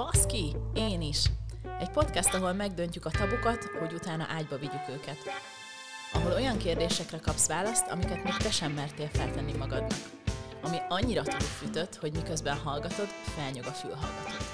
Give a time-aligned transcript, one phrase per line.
[0.00, 1.24] Baszki, én is!
[1.80, 5.16] Egy podcast, ahol megdöntjük a tabukat, hogy utána ágyba vigyük őket.
[6.12, 9.98] Ahol olyan kérdésekre kapsz választ, amiket még te sem mertél feltenni magadnak.
[10.62, 14.49] Ami annyira túlfűtött, hogy miközben hallgatod, felnyog a fülhallgatód.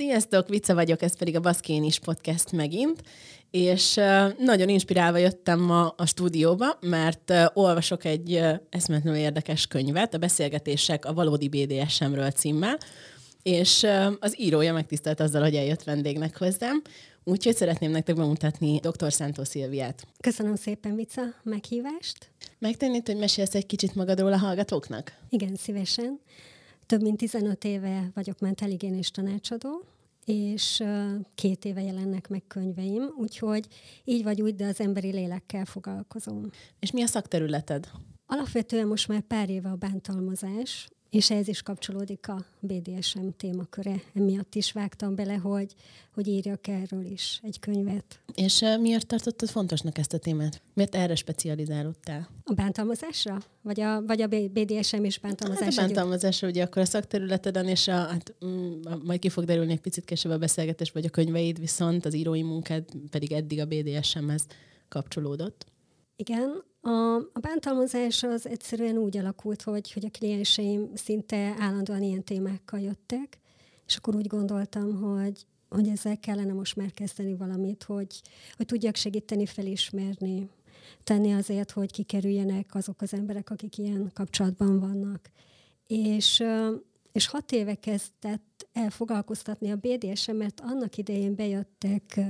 [0.00, 3.02] Sziasztok, Vica vagyok, ez pedig a Baszkén is podcast megint,
[3.50, 3.94] és
[4.38, 11.12] nagyon inspirálva jöttem ma a stúdióba, mert olvasok egy eszmetlenül érdekes könyvet, a Beszélgetések a
[11.12, 12.78] valódi BDSM-ről címmel,
[13.42, 13.86] és
[14.20, 16.82] az írója megtisztelt azzal, hogy eljött vendégnek hozzám,
[17.24, 19.12] úgyhogy szeretném nektek bemutatni dr.
[19.12, 20.06] Szántó Szilviát.
[20.20, 22.30] Köszönöm szépen, Vica, meghívást.
[22.58, 25.12] Megtennéd, hogy mesélsz egy kicsit magadról a hallgatóknak?
[25.28, 26.20] Igen, szívesen.
[26.90, 29.84] Több mint 15 éve vagyok mentálhigiénés tanácsadó,
[30.24, 30.82] és
[31.34, 33.66] két éve jelennek meg könyveim, úgyhogy
[34.04, 36.50] így vagy úgy, de az emberi lélekkel foglalkozom.
[36.80, 37.90] És mi a szakterületed?
[38.26, 44.02] Alapvetően most már pár éve a bántalmazás, és ez is kapcsolódik a BDSM témaköre.
[44.14, 45.74] Emiatt is vágtam bele, hogy,
[46.14, 48.20] hogy írjak erről is egy könyvet.
[48.34, 50.62] És miért tartottad fontosnak ezt a témát?
[50.74, 52.28] Miért erre specializálódtál?
[52.44, 53.38] A bántalmazásra?
[53.62, 55.74] Vagy a, vagy a BDSM és bántalmazás?
[55.74, 59.72] Hát a bántalmazásra ugye akkor a szakterületeden, és a, hát, mm, majd ki fog derülni
[59.72, 63.66] egy picit később a beszélgetés, vagy a könyveid, viszont az írói munkád pedig eddig a
[63.66, 64.46] BDSM-hez
[64.88, 65.66] kapcsolódott.
[66.20, 72.24] Igen, a, a bántalmazás az egyszerűen úgy alakult, hogy, hogy a klienseim szinte állandóan ilyen
[72.24, 73.38] témákkal jöttek,
[73.86, 78.22] és akkor úgy gondoltam, hogy, hogy ezzel kellene most már kezdeni valamit, hogy,
[78.56, 80.48] hogy tudjak segíteni felismerni,
[81.04, 85.30] tenni azért, hogy kikerüljenek azok az emberek, akik ilyen kapcsolatban vannak.
[85.86, 86.42] És,
[87.12, 92.20] és hat éve kezdett el foglalkoztatni a BDSM, mert annak idején bejöttek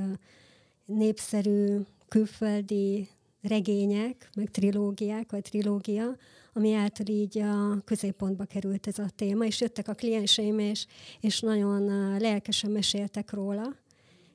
[0.84, 1.76] népszerű
[2.08, 3.08] külföldi
[3.42, 6.16] regények, meg trilógiák, vagy trilógia,
[6.52, 10.86] ami által így a középpontba került ez a téma, és jöttek a klienseim, és,
[11.20, 11.82] és nagyon
[12.18, 13.76] lelkesen meséltek róla.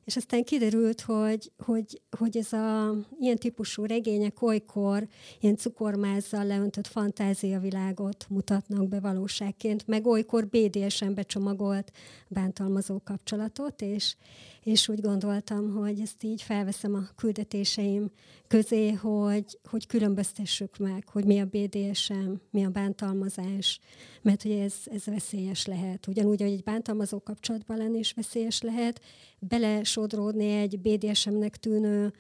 [0.06, 5.07] És aztán kiderült, hogy, hogy, hogy ez a ilyen típusú regények olykor
[5.40, 11.91] ilyen cukormázzal leöntött fantáziavilágot mutatnak be valóságként, meg olykor BDSM-be csomagolt
[12.28, 14.16] bántalmazó kapcsolatot, és,
[14.66, 18.12] és úgy gondoltam, hogy ezt így felveszem a küldetéseim
[18.48, 23.80] közé, hogy, hogy különböztessük meg, hogy mi a BDSM, mi a bántalmazás,
[24.22, 26.08] mert hogy ez, ez veszélyes lehet.
[26.08, 29.02] Ugyanúgy, hogy egy bántalmazó kapcsolatban lenni is veszélyes lehet,
[29.40, 32.14] belesodródni egy BDSM-nek tűnő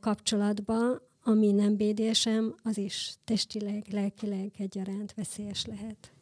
[0.00, 0.76] kapcsolatba,
[1.22, 6.12] ami nem BDSM, az is testileg, lelkileg egyaránt veszélyes lehet.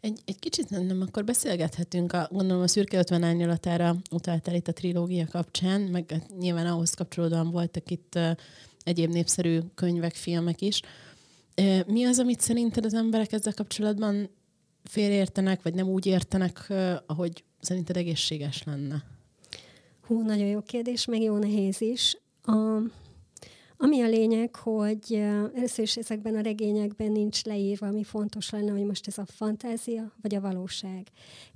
[0.00, 4.72] Egy, egy kicsit nem, akkor beszélgethetünk, a, gondolom a szürke 50 árnyalatára utaltál itt a
[4.72, 8.30] trilógia kapcsán, meg hát nyilván ahhoz kapcsolódóan voltak itt uh,
[8.84, 10.80] egyéb népszerű könyvek, filmek is.
[11.86, 14.30] Mi az, amit szerinted az emberek ezzel kapcsolatban
[14.84, 19.04] félreértenek, vagy nem úgy értenek, uh, ahogy szerinted egészséges lenne?
[20.06, 22.16] Hú, nagyon jó kérdés, meg jó nehéz is.
[22.42, 22.52] A,
[23.80, 25.12] ami a lényeg, hogy
[25.54, 30.12] először is ezekben a regényekben nincs leírva, ami fontos lenne, hogy most ez a fantázia
[30.22, 31.06] vagy a valóság.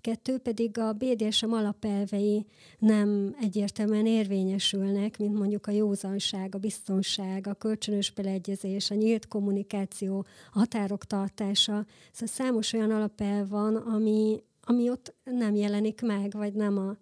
[0.00, 2.47] Kettő pedig a BDSM alapelvei
[2.78, 10.25] nem egyértelműen érvényesülnek, mint mondjuk a józanság, a biztonság, a kölcsönös beleegyezés, a nyílt kommunikáció,
[10.53, 11.87] a határok tartása.
[12.12, 16.97] Szóval számos olyan alapelv van, ami, ami ott nem jelenik meg, vagy nem a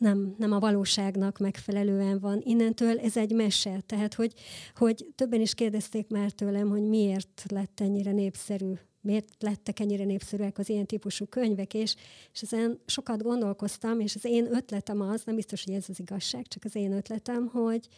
[0.00, 2.40] nem, nem a valóságnak megfelelően van.
[2.44, 3.80] Innentől ez egy mese.
[3.86, 4.32] Tehát, hogy,
[4.74, 8.72] hogy többen is kérdezték már tőlem, hogy miért lett ennyire népszerű
[9.02, 11.94] miért lettek ennyire népszerűek az ilyen típusú könyvek, és,
[12.32, 16.46] és ezen sokat gondolkoztam, és az én ötletem az, nem biztos, hogy ez az igazság,
[16.48, 17.88] csak az én ötletem, hogy,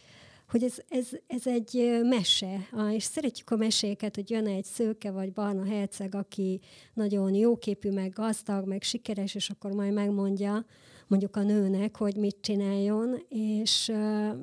[0.49, 5.31] hogy ez, ez, ez egy mese, és szeretjük a meséket, hogy jön egy szőke vagy
[5.31, 6.59] barna herceg, aki
[6.93, 10.65] nagyon jóképű, meg gazdag, meg sikeres, és akkor majd megmondja,
[11.07, 13.91] mondjuk a nőnek, hogy mit csináljon, és,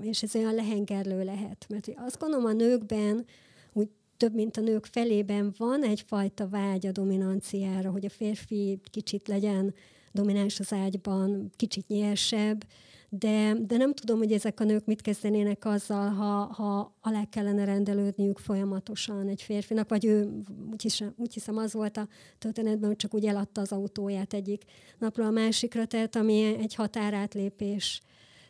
[0.02, 1.66] és ez olyan lehengerlő lehet.
[1.68, 3.24] Mert azt gondolom a nőkben,
[3.72, 9.28] úgy több, mint a nők felében van egyfajta vágy a dominanciára, hogy a férfi kicsit
[9.28, 9.74] legyen
[10.12, 12.64] domináns az ágyban, kicsit nyersebb,
[13.12, 17.64] de, de nem tudom, hogy ezek a nők mit kezdenének azzal, ha, ha alá kellene
[17.64, 22.08] rendelődniük folyamatosan egy férfinak, vagy ő, úgy hiszem, úgy hiszem az volt a
[22.38, 24.64] történetben, hogy csak úgy eladta az autóját egyik
[24.98, 28.00] napról a másikra, tehát ami egy határátlépés.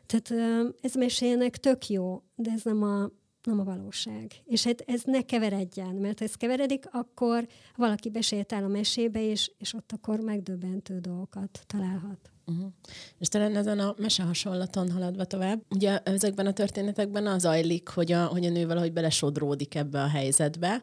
[0.07, 3.11] Tehát ez mesének tök jó, de ez nem a,
[3.43, 4.33] nem a valóság.
[4.45, 7.47] És hát ez ne keveredjen, mert ha ez keveredik, akkor
[7.77, 12.31] valaki besétál a mesébe, és, és ott akkor megdöbbentő dolgokat találhat.
[12.51, 12.73] Uh-huh.
[13.19, 14.27] És talán ezen a mese
[14.73, 19.75] haladva tovább, ugye ezekben a történetekben az ajlik, hogy a, hogy a nő valahogy belesodródik
[19.75, 20.83] ebbe a helyzetbe,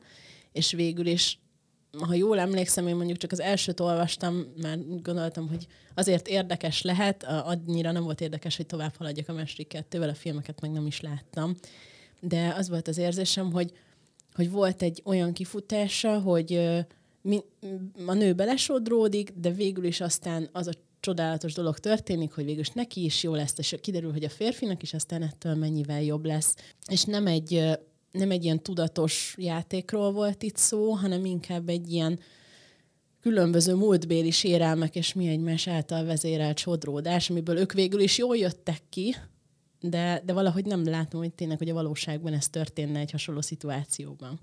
[0.52, 1.40] és végül is
[2.00, 7.24] ha jól emlékszem, én mondjuk csak az elsőt olvastam, mert gondoltam, hogy azért érdekes lehet,
[7.24, 11.02] annyira nem volt érdekes, hogy tovább haladjak a második kettővel, a filmeket meg nem is
[11.02, 11.56] láttam.
[12.20, 13.72] De az volt az érzésem, hogy,
[14.34, 16.54] hogy volt egy olyan kifutása, hogy
[18.06, 22.70] a nő belesodródik, de végül is aztán az a csodálatos dolog történik, hogy végül is
[22.70, 26.56] neki is jó lesz, és kiderül, hogy a férfinak is aztán ettől mennyivel jobb lesz.
[26.88, 27.64] És nem egy,
[28.12, 32.20] nem egy ilyen tudatos játékról volt itt szó, hanem inkább egy ilyen
[33.22, 38.82] különböző múltbéli sérelmek és mi egymás által vezérelt sodródás, amiből ők végül is jól jöttek
[38.90, 39.16] ki,
[39.80, 44.40] de, de valahogy nem látom, hogy tényleg, hogy a valóságban ez történne egy hasonló szituációban.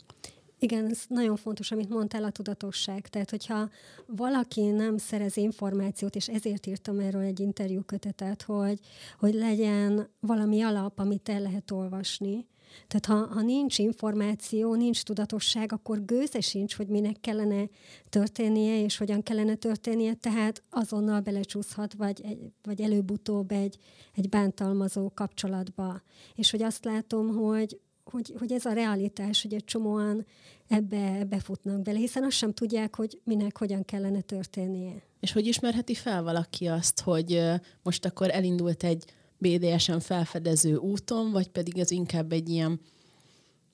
[0.59, 3.09] Igen, ez nagyon fontos, amit mondtál, a tudatosság.
[3.09, 3.69] Tehát, hogyha
[4.07, 8.79] valaki nem szerez információt, és ezért írtam erről egy interjúkötetet, hogy,
[9.19, 12.47] hogy legyen valami alap, amit el lehet olvasni,
[12.87, 17.69] tehát ha, ha nincs információ, nincs tudatosság, akkor gőze sincs, hogy minek kellene
[18.09, 23.79] történnie, és hogyan kellene történnie, tehát azonnal belecsúszhat, vagy, vagy előbb-utóbb egy,
[24.15, 26.03] egy bántalmazó kapcsolatba.
[26.35, 30.27] És hogy azt látom, hogy, hogy, hogy ez a realitás, hogy egy csomóan
[30.69, 35.03] ebbe befutnak bele, hiszen azt sem tudják, hogy minek hogyan kellene történnie.
[35.21, 37.43] És hogy ismerheti fel valaki azt, hogy
[37.83, 39.05] most akkor elindult egy
[39.39, 42.81] BDSM felfedező úton, vagy pedig ez inkább egy ilyen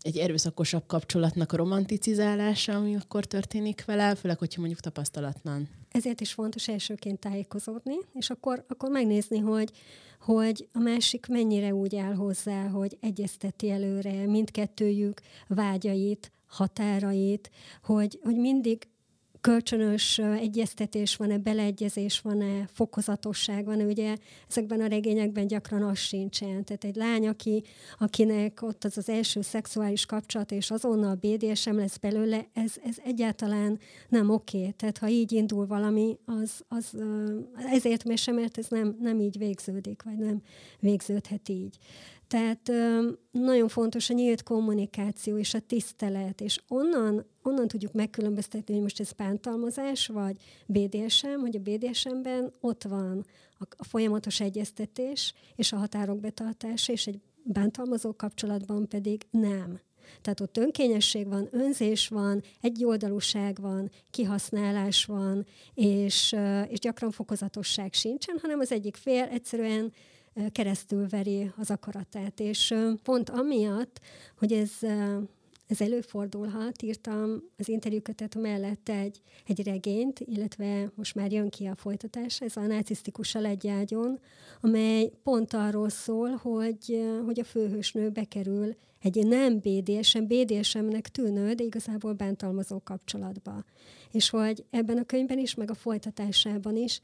[0.03, 5.69] egy erőszakosabb kapcsolatnak a romanticizálása, ami akkor történik vele, főleg, hogyha mondjuk tapasztalatlan.
[5.91, 9.71] Ezért is fontos elsőként tájékozódni, és akkor, akkor megnézni, hogy,
[10.21, 17.51] hogy a másik mennyire úgy áll hozzá, hogy egyezteti előre mindkettőjük vágyait, határait,
[17.83, 18.89] hogy, hogy mindig
[19.41, 24.17] kölcsönös egyeztetés van-e, beleegyezés van-e, fokozatosság van-e, ugye
[24.49, 26.65] ezekben a regényekben gyakran az sincsen.
[26.65, 27.63] Tehát egy lány, aki,
[27.99, 33.79] akinek ott az az első szexuális kapcsolat, és azonnal BDSM lesz belőle, ez, ez egyáltalán
[34.09, 34.71] nem oké.
[34.71, 36.97] Tehát ha így indul valami, az, az
[37.73, 40.43] ezért még sem, mert ez nem, nem így végződik, vagy nem
[40.81, 41.79] végződhet így.
[42.31, 42.71] Tehát
[43.31, 49.01] nagyon fontos a nyílt kommunikáció és a tisztelet, és onnan, onnan tudjuk megkülönböztetni, hogy most
[49.01, 50.37] ez bántalmazás, vagy
[50.67, 53.27] BDSM, hogy a BDSM-ben ott van
[53.59, 59.81] a, a folyamatos egyeztetés és a határok betartása, és egy bántalmazó kapcsolatban pedig nem.
[60.21, 66.37] Tehát ott önkényesség van, önzés van, egyoldalúság van, kihasználás van, és,
[66.69, 69.93] és gyakran fokozatosság sincsen, hanem az egyik fél egyszerűen
[70.53, 72.41] keresztül veri az akaratát.
[72.41, 74.01] És pont amiatt,
[74.39, 74.71] hogy ez,
[75.67, 81.75] ez előfordulhat, írtam az interjúkötet mellett egy, egy regényt, illetve most már jön ki a
[81.75, 84.19] folytatás, ez a nácisztikus a legyágyon,
[84.61, 91.65] amely pont arról szól, hogy, hogy a főhősnő bekerül egy nem BDSM, BDSM-nek tűnő, de
[91.65, 93.65] igazából bántalmazó kapcsolatba.
[94.11, 97.01] És hogy ebben a könyvben is, meg a folytatásában is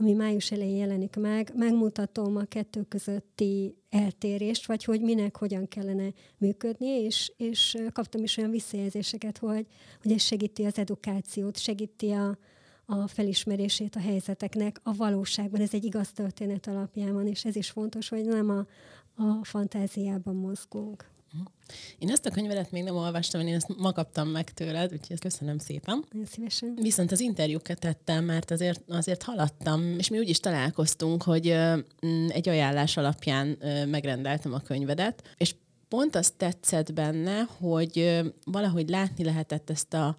[0.00, 6.12] ami május elején jelenik meg, megmutatom a kettő közötti eltérést, vagy hogy minek hogyan kellene
[6.38, 9.66] működni, és, és kaptam is olyan visszajelzéseket, hogy,
[10.02, 12.38] hogy ez segíti az edukációt, segíti a,
[12.86, 15.60] a felismerését a helyzeteknek a valóságban.
[15.60, 18.66] Ez egy igaz történet alapján van, és ez is fontos, hogy nem a,
[19.22, 21.10] a fantáziában mozgunk.
[21.98, 25.22] Én ezt a könyvedet még nem olvastam, én ezt ma kaptam meg tőled, úgyhogy ezt
[25.22, 26.04] köszönöm szépen.
[26.10, 26.78] Nagyon szívesen.
[26.80, 31.54] Viszont az interjúkat tettem, mert azért, azért haladtam, és mi úgy is találkoztunk, hogy
[32.06, 35.54] mm, egy ajánlás alapján megrendeltem a könyvedet, és
[35.88, 40.16] pont azt tetszett benne, hogy valahogy látni lehetett ezt a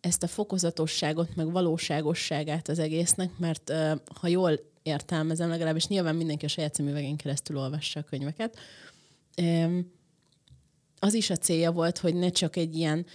[0.00, 3.72] ezt a fokozatosságot, meg valóságosságát az egésznek, mert
[4.20, 8.58] ha jól értelmezem, legalábbis nyilván mindenki a saját szemüvegén keresztül olvassa a könyveket,
[11.04, 13.06] az is a célja volt, hogy ne csak egy ilyen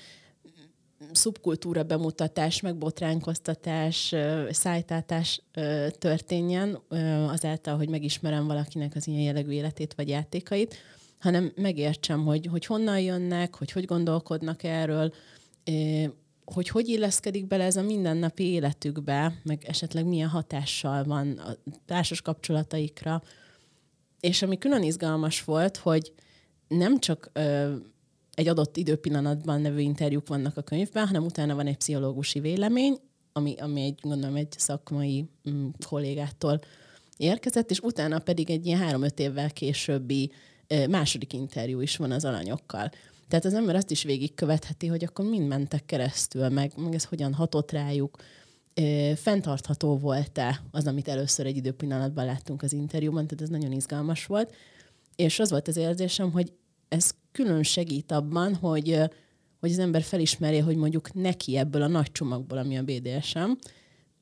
[1.11, 4.15] szubkultúra bemutatás, meg botránkoztatás,
[4.49, 5.41] szájtátás
[5.97, 6.79] történjen
[7.27, 10.75] azáltal, hogy megismerem valakinek az ilyen jellegű életét vagy játékait,
[11.19, 15.13] hanem megértsem, hogy, hogy honnan jönnek, hogy hogy gondolkodnak erről,
[16.45, 22.21] hogy hogy illeszkedik bele ez a mindennapi életükbe, meg esetleg milyen hatással van a társas
[22.21, 23.23] kapcsolataikra.
[24.19, 26.13] És ami külön izgalmas volt, hogy
[26.67, 27.75] nem csak ö,
[28.33, 32.99] egy adott időpillanatban nevű interjúk vannak a könyvben, hanem utána van egy pszichológusi vélemény,
[33.33, 36.59] ami, ami egy, gondolom, egy szakmai mm, kollégától
[37.17, 40.31] érkezett, és utána pedig egy ilyen három-öt évvel későbbi
[40.67, 42.91] ö, második interjú is van az alanyokkal.
[43.27, 47.33] Tehát az ember azt is végigkövetheti, hogy akkor mind mentek keresztül, meg, meg ez hogyan
[47.33, 48.17] hatott rájuk.
[49.15, 54.53] fenntartható volt-e az, amit először egy időpillanatban láttunk az interjúban, tehát ez nagyon izgalmas volt.
[55.17, 56.53] És az volt az érzésem, hogy
[56.87, 58.99] ez külön segít abban, hogy,
[59.59, 63.51] hogy az ember felismerje, hogy mondjuk neki ebből a nagy csomagból, ami a BDSM,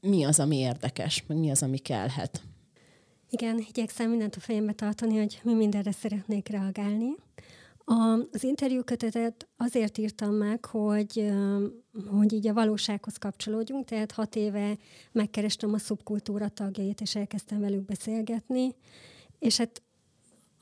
[0.02, 2.42] mi az, ami érdekes, meg mi az, ami kellhet.
[3.30, 7.16] Igen, igyekszem mindent a fejembe tartani, hogy mi mindenre szeretnék reagálni.
[7.88, 11.32] A, az interjúkötetet azért írtam meg, hogy,
[12.08, 14.78] hogy így a valósághoz kapcsolódjunk, tehát hat éve
[15.12, 18.76] megkerestem a szubkultúra tagjait, és elkezdtem velük beszélgetni,
[19.40, 19.82] és hát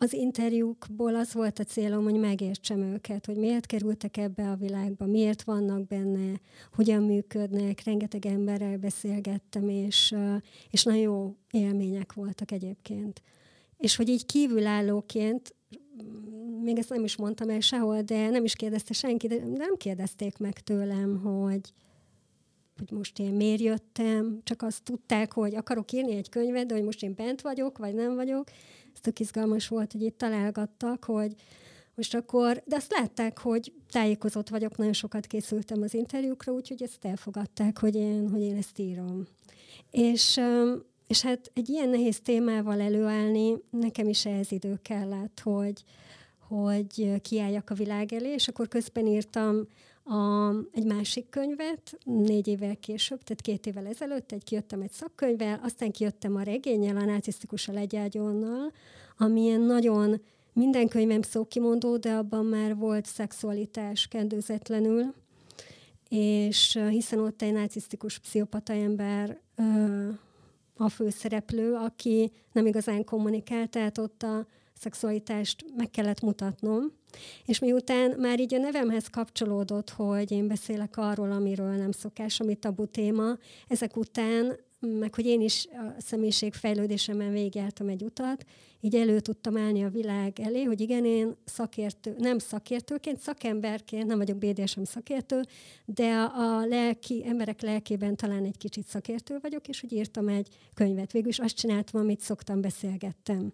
[0.03, 5.05] az interjúkból az volt a célom, hogy megértsem őket, hogy miért kerültek ebbe a világba,
[5.05, 6.39] miért vannak benne,
[6.73, 10.15] hogyan működnek, rengeteg emberrel beszélgettem, és,
[10.69, 13.21] és nagyon jó élmények voltak egyébként.
[13.77, 15.55] És hogy így kívülállóként
[16.63, 20.37] még ezt nem is mondtam el sehol, de nem is kérdezte senki, de nem kérdezték
[20.37, 21.73] meg tőlem, hogy,
[22.77, 26.83] hogy most én miért jöttem, csak azt tudták, hogy akarok írni egy könyvet, de hogy
[26.83, 28.49] most én bent vagyok, vagy nem vagyok.
[28.93, 31.35] Ez tök izgalmas volt, hogy itt találgattak, hogy
[31.95, 37.05] most akkor, de azt látták, hogy tájékozott vagyok, nagyon sokat készültem az interjúkra, úgyhogy ezt
[37.05, 39.27] elfogadták, hogy én, hogy én ezt írom.
[39.91, 40.39] És,
[41.07, 45.83] és hát egy ilyen nehéz témával előállni, nekem is ehhez idő kellett, hogy,
[46.47, 49.67] hogy kiálljak a világ elé, és akkor közben írtam
[50.03, 55.59] a, egy másik könyvet, négy évvel később, tehát két évvel ezelőtt, egy kijöttem egy szakkönyvvel,
[55.63, 58.71] aztán kijöttem a regényel, a narcisztikus a legyágyonnal,
[59.17, 60.21] amilyen nagyon
[60.53, 65.13] minden könyvem szókimondó, de abban már volt szexualitás kendőzetlenül,
[66.09, 69.39] és hiszen ott egy narcisztikus pszichopata ember
[70.77, 74.45] a főszereplő, aki nem igazán kommunikál, tehát ott a
[74.79, 76.91] szexualitást meg kellett mutatnom.
[77.45, 82.55] És miután már így a nevemhez kapcsolódott, hogy én beszélek arról, amiről nem szokás, ami
[82.55, 83.37] tabu téma,
[83.67, 88.45] ezek után meg hogy én is a személyiség fejlődésemen végigjártam egy utat,
[88.81, 94.17] így elő tudtam állni a világ elé, hogy igen, én szakértő, nem szakértőként, szakemberként, nem
[94.17, 95.41] vagyok BDSM szakértő,
[95.85, 101.11] de a, lelki, emberek lelkében talán egy kicsit szakértő vagyok, és hogy írtam egy könyvet.
[101.11, 103.53] Végül is azt csináltam, amit szoktam, beszélgettem.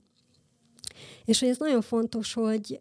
[1.26, 2.80] És hogy ez nagyon fontos, hogy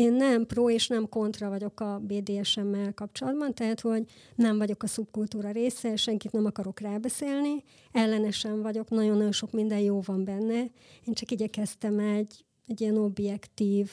[0.00, 4.86] én nem pro és nem kontra vagyok a BDSM-mel kapcsolatban, tehát hogy nem vagyok a
[4.86, 10.60] szubkultúra része, senkit nem akarok rábeszélni, ellenesen vagyok, nagyon-nagyon sok minden jó van benne.
[11.06, 13.90] Én csak igyekeztem egy, egy ilyen objektív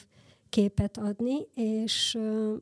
[0.48, 2.18] képet adni, és,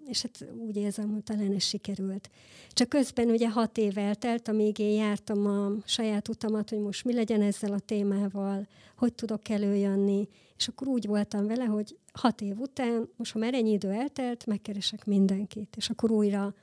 [0.08, 2.30] és hát úgy érzem, hogy talán ez sikerült.
[2.68, 7.14] Csak közben ugye hat év eltelt, amíg én jártam a saját utamat, hogy most mi
[7.14, 8.66] legyen ezzel a témával,
[8.96, 10.28] hogy tudok előjönni,
[10.58, 14.46] és akkor úgy voltam vele, hogy hat év után, most ha már ennyi idő eltelt,
[14.46, 16.54] megkeresek mindenkit, és akkor újra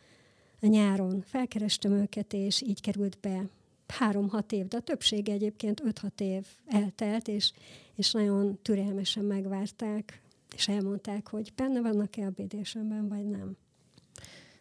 [0.61, 3.49] a nyáron felkerestem őket, és így került be
[3.87, 7.51] három-hat év, de a többsége egyébként öt-hat év eltelt, és,
[7.95, 10.21] és nagyon türelmesen megvárták,
[10.55, 13.55] és elmondták, hogy benne vannak-e a BDSM-ben, vagy nem.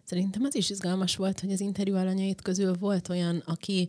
[0.05, 3.89] Szerintem az is izgalmas volt, hogy az interjú alanyait közül volt olyan, aki,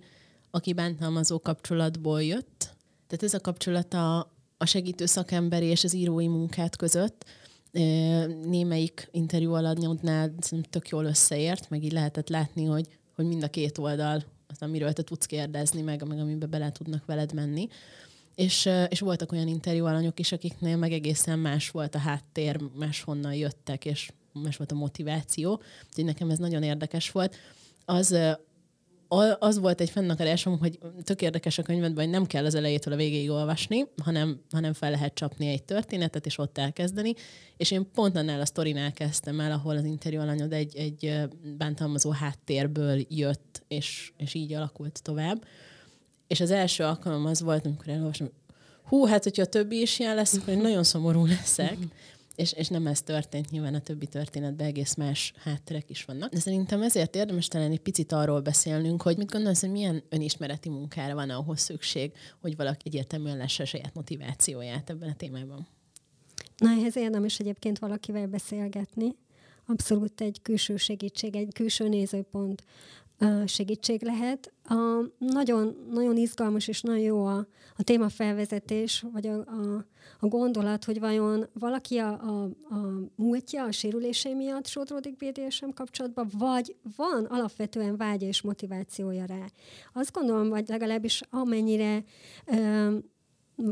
[0.52, 2.76] aki bántalmazó kapcsolatból jött.
[3.08, 3.94] Tehát ez a kapcsolat
[4.58, 7.26] a, segítő szakemberi és az írói munkát között
[8.44, 10.34] némelyik interjú alanyodnál
[10.70, 14.94] tök jól összeért, meg így lehetett látni, hogy, hogy mind a két oldal az, amiről
[14.94, 17.68] te tudsz kérdezni, meg, meg amiben bele tudnak veled menni.
[18.36, 23.34] És, és voltak olyan interjú alanyok is, akiknél meg egészen más volt a háttér, máshonnan
[23.34, 25.62] jöttek, és más volt a motiváció.
[25.88, 27.36] Úgyhogy nekem ez nagyon érdekes volt.
[27.86, 28.16] Az,
[29.40, 32.98] az volt egy fennakadásom, hogy tök érdekes a könyvedben, hogy nem kell az elejétől a
[32.98, 37.14] végéig olvasni, hanem, hanem fel lehet csapni egy történetet, és ott elkezdeni.
[37.58, 41.20] És én pont annál a sztorinál kezdtem el, ahol az interjú alanyod egy, egy
[41.58, 45.46] bántalmazó háttérből jött, és, és így alakult tovább.
[46.28, 48.30] És az első alkalom az volt, amikor elolvastam,
[48.84, 51.78] hú, hát hogyha a többi is ilyen lesz, akkor én nagyon szomorú leszek.
[52.36, 56.32] És, és nem ez történt, nyilván a többi történetben egész más hátterek is vannak.
[56.32, 60.70] De szerintem ezért érdemes talán egy picit arról beszélnünk, hogy mit gondolsz, hogy milyen önismereti
[60.70, 62.12] munkára van ahhoz szükség,
[62.42, 65.68] hogy valaki egyértelműen lesse a saját motivációját ebben a témában.
[66.58, 69.16] Na, ehhez érdemes egyébként valakivel beszélgetni.
[69.66, 72.64] Abszolút egy külső segítség, egy külső nézőpont
[73.46, 74.54] segítség lehet.
[74.64, 74.76] A,
[75.18, 79.86] nagyon, nagyon izgalmas és nagyon jó a, a témafelvezetés, vagy a, a,
[80.20, 86.30] a gondolat, hogy vajon valaki a, a, a múltja, a sérülései miatt sodródik BDSM kapcsolatban,
[86.38, 89.46] vagy van alapvetően vágya és motivációja rá.
[89.94, 92.04] Azt gondolom, vagy legalábbis amennyire
[92.46, 92.96] ö,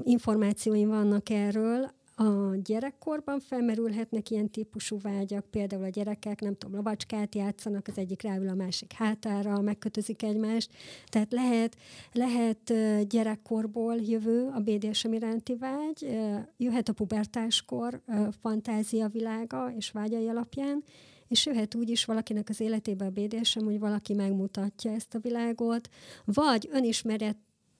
[0.04, 1.92] információim vannak erről,
[2.22, 8.22] a gyerekkorban felmerülhetnek ilyen típusú vágyak, például a gyerekek, nem tudom, lovacskát játszanak, az egyik
[8.22, 10.72] ráül a másik hátára, megkötözik egymást.
[11.06, 11.78] Tehát lehet,
[12.12, 12.74] lehet
[13.08, 16.18] gyerekkorból jövő a BDSM iránti vágy,
[16.58, 18.02] jöhet a pubertáskor
[18.42, 20.84] fantázia világa és vágyai alapján,
[21.28, 25.90] és jöhet úgy is valakinek az életébe a BDSM, hogy valaki megmutatja ezt a világot,
[26.26, 26.70] vagy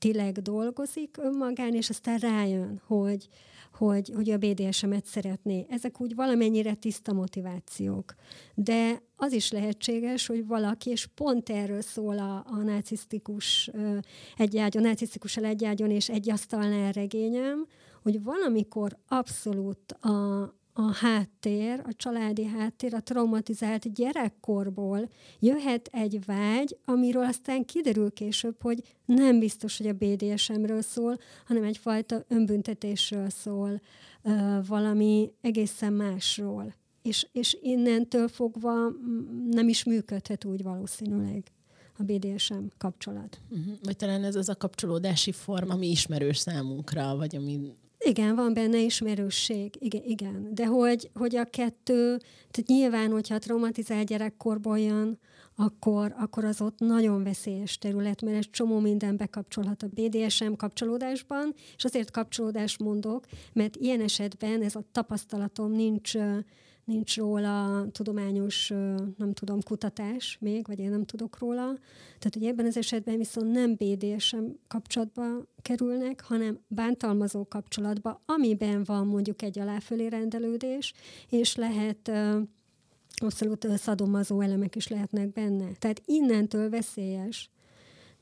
[0.06, 3.28] önismeretileg dolgozik önmagán, és aztán rájön, hogy,
[3.74, 5.66] hogy, hogy a BDSM-et szeretné.
[5.70, 8.16] Ezek úgy valamennyire tiszta motivációk.
[8.56, 13.72] De az is lehetséges, hogy valaki, és pont erről szól a, a narcisztikus
[14.38, 17.68] egyágyon, narcisztikus egyágyon és egy asztalnál regényem,
[18.04, 20.10] hogy valamikor abszolút a,
[20.74, 25.10] a háttér, a családi háttér, a traumatizált gyerekkorból
[25.40, 31.64] jöhet egy vágy, amiről aztán kiderül később, hogy nem biztos, hogy a BDSM-ről szól, hanem
[31.64, 33.82] egyfajta önbüntetésről szól,
[34.68, 36.76] valami egészen másról.
[37.02, 38.74] És, és innentől fogva
[39.50, 41.44] nem is működhet úgy valószínűleg
[41.98, 43.40] a BDSM kapcsolat.
[43.50, 43.74] Uh-huh.
[43.84, 47.74] Vagy talán ez az a kapcsolódási forma, ami ismerős számunkra, vagy ami
[48.06, 50.48] igen, van benne ismerősség, igen, igen.
[50.54, 52.18] De hogy, hogy a kettő,
[52.52, 55.20] tehát nyilván, hogyha traumatizált gyerekkorból jön,
[55.56, 61.54] akkor, akkor az ott nagyon veszélyes terület, mert egy csomó minden bekapcsolhat a BDSM kapcsolódásban,
[61.78, 66.14] és azért kapcsolódás mondok, mert ilyen esetben ez a tapasztalatom nincs
[66.92, 68.68] nincs róla tudományos,
[69.18, 71.64] nem tudom, kutatás még, vagy én nem tudok róla.
[72.20, 75.24] Tehát, hogy ebben az esetben viszont nem BDSM kapcsolatba
[75.62, 80.94] kerülnek, hanem bántalmazó kapcsolatba, amiben van mondjuk egy aláfölé rendelődés,
[81.30, 82.12] és lehet
[83.14, 85.72] abszolút szadomazó elemek is lehetnek benne.
[85.80, 87.50] Tehát innentől veszélyes,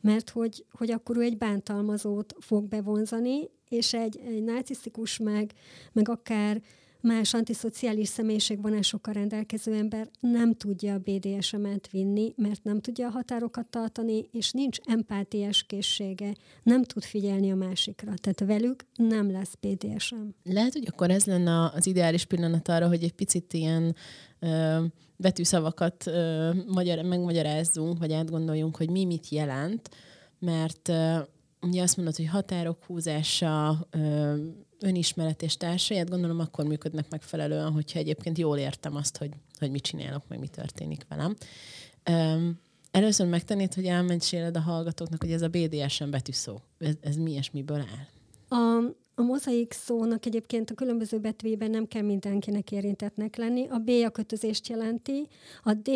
[0.01, 5.53] mert hogy, hogy akkor ő egy bántalmazót fog bevonzani, és egy, egy narcisztikus meg,
[5.91, 6.61] meg akár
[7.01, 13.65] más antiszociális személyiségvonásokkal rendelkező ember nem tudja a BDSM-et vinni, mert nem tudja a határokat
[13.65, 18.13] tartani, és nincs empátiás készsége, nem tud figyelni a másikra.
[18.21, 20.27] Tehát velük nem lesz BDSM.
[20.43, 23.95] Lehet, hogy akkor ez lenne az ideális pillanat arra, hogy egy picit ilyen
[24.39, 24.83] ö,
[25.15, 29.89] betűszavakat ö, magyar, megmagyarázzunk, vagy átgondoljunk, hogy mi mit jelent,
[30.39, 31.17] mert ö,
[31.61, 34.35] ugye azt mondod, hogy határok húzása, ö,
[34.79, 39.83] önismeret és társaját, gondolom akkor működnek megfelelően, hogyha egyébként jól értem azt, hogy, hogy mit
[39.83, 41.35] csinálok, meg mi történik velem.
[42.09, 42.59] Um,
[42.91, 46.57] először megtennéd, hogy elmentséled a hallgatóknak, hogy ez a BDSM betűszó.
[46.77, 48.07] Ez, ez mi és miből áll?
[48.59, 53.67] A, a mozaik szónak egyébként a különböző betűjében nem kell mindenkinek érintetnek lenni.
[53.67, 55.27] A B a kötözést jelenti,
[55.63, 55.89] a D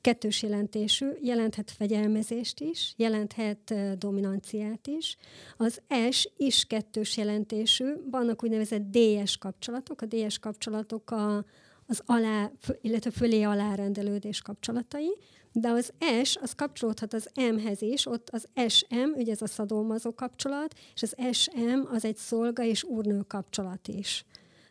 [0.00, 5.16] kettős jelentésű, jelenthet fegyelmezést is, jelenthet dominanciát is.
[5.56, 10.02] Az S is kettős jelentésű, vannak úgynevezett DS kapcsolatok.
[10.02, 11.44] A DS kapcsolatok a,
[11.86, 15.16] az alá, illetve fölé alárendelődés kapcsolatai,
[15.52, 20.14] de az S, az kapcsolódhat az M-hez is, ott az SM, ugye ez a szadómazó
[20.14, 24.24] kapcsolat, és az SM az egy szolga és úrnő kapcsolat is.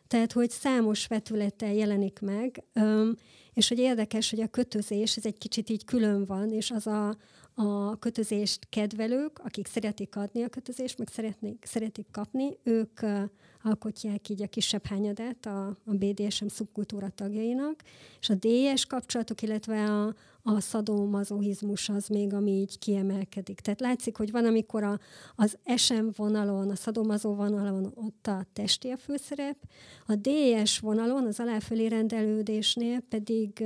[0.06, 2.62] Tehát, hogy számos vetülettel jelenik meg,
[3.60, 7.16] és hogy érdekes, hogy a kötözés, ez egy kicsit így külön van, és az a,
[7.54, 13.00] a kötözést kedvelők, akik szeretik adni a kötözést, meg szeretnék, szeretik kapni, ők
[13.62, 17.82] alkotják így a kisebb hányadát a, a BDSM szubkultúra tagjainak,
[18.20, 23.60] és a DS kapcsolatok, illetve a, a szadomazohizmus az még, ami így kiemelkedik.
[23.60, 24.98] Tehát látszik, hogy van, amikor a,
[25.36, 29.56] az SM vonalon, a szadomazó vonalon ott a testi a főszerep,
[30.06, 33.64] a DS vonalon, az aláfölé rendelődésnél pedig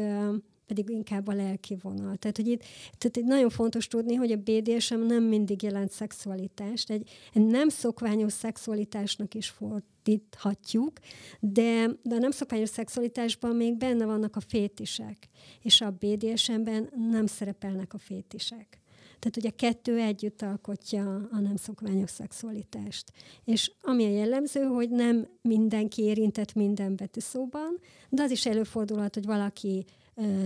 [0.66, 2.16] pedig inkább a lelki vonal.
[2.16, 2.62] Tehát, hogy itt
[2.98, 6.90] tehát egy nagyon fontos tudni, hogy a BDSM nem mindig jelent szexualitást.
[6.90, 10.92] Egy, egy nem szokványos szexualitásnak is fordíthatjuk,
[11.40, 15.28] de, de a nem szokványos szexualitásban még benne vannak a fétisek,
[15.62, 18.78] és a BDSM-ben nem szerepelnek a fétisek.
[19.24, 23.12] Tehát ugye kettő együtt alkotja a nem szokványos szexualitást.
[23.44, 29.24] És ami a jellemző, hogy nem mindenki érintett minden betűszóban, de az is előfordulhat, hogy
[29.24, 29.84] valaki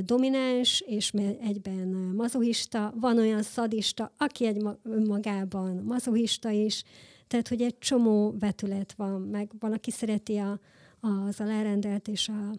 [0.05, 4.63] domináns, és egyben mazohista, van olyan szadista, aki egy
[5.07, 6.83] magában mazohista is,
[7.27, 10.61] tehát, hogy egy csomó vetület van, meg van, aki szereti a,
[11.01, 12.51] az alárendelt és a,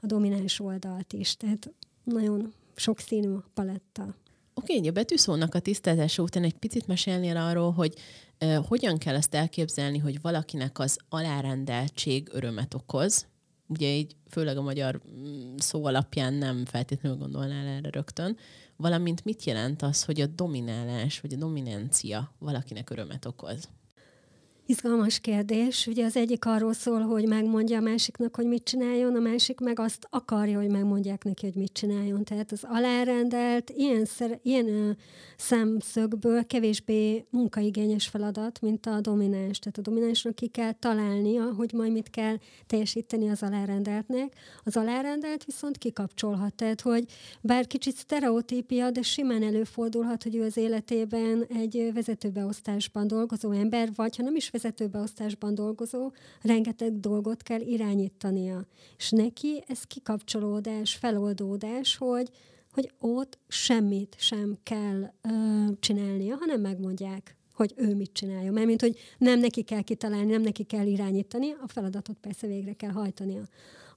[0.00, 1.72] a domináns oldalt is, tehát
[2.04, 4.14] nagyon sokszínű paletta.
[4.54, 7.94] Oké, okay, a betűszónak a tisztázása után egy picit mesélnél arról, hogy
[8.40, 13.26] uh, hogyan kell ezt elképzelni, hogy valakinek az alárendeltség örömet okoz,
[13.66, 18.36] ugye így főleg a magyar mm, szó alapján nem feltétlenül gondolnál erre rögtön,
[18.76, 23.68] valamint mit jelent az, hogy a dominálás vagy a dominancia valakinek örömet okoz?
[24.68, 25.86] Izgalmas kérdés.
[25.86, 29.78] Ugye az egyik arról szól, hogy megmondja a másiknak, hogy mit csináljon, a másik meg
[29.78, 32.24] azt akarja, hogy megmondják neki, hogy mit csináljon.
[32.24, 34.96] Tehát az alárendelt ilyen, szer- ilyen
[35.36, 39.58] szemszögből kevésbé munkaigényes feladat, mint a domináns.
[39.58, 44.32] Tehát a dominánsnak ki kell találnia, hogy majd mit kell teljesíteni az alárendeltnek.
[44.64, 46.54] Az alárendelt viszont kikapcsolhat.
[46.54, 47.04] Tehát, hogy
[47.40, 54.16] bár kicsit sztereotípia, de simán előfordulhat, hogy ő az életében egy vezetőbeosztásban dolgozó ember, vagy
[54.16, 58.66] ha nem is vezetőbeosztásban dolgozó, rengeteg dolgot kell irányítania.
[58.96, 62.30] És neki ez kikapcsolódás, feloldódás, hogy,
[62.72, 65.30] hogy ott semmit sem kell ö,
[65.80, 68.52] csinálnia, hanem megmondják, hogy ő mit csináljon.
[68.52, 72.72] Mert mint hogy nem neki kell kitalálni, nem neki kell irányítani, a feladatot persze végre
[72.72, 73.42] kell hajtania.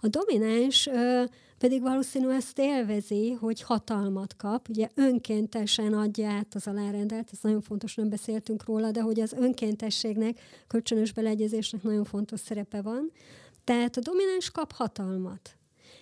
[0.01, 0.89] A domináns
[1.57, 7.61] pedig valószínű ezt élvezi, hogy hatalmat kap, ugye önkéntesen adja át az alárendelt, ez nagyon
[7.61, 13.11] fontos, nem beszéltünk róla, de hogy az önkéntességnek, kölcsönös beleegyezésnek nagyon fontos szerepe van.
[13.63, 15.57] Tehát a domináns kap hatalmat.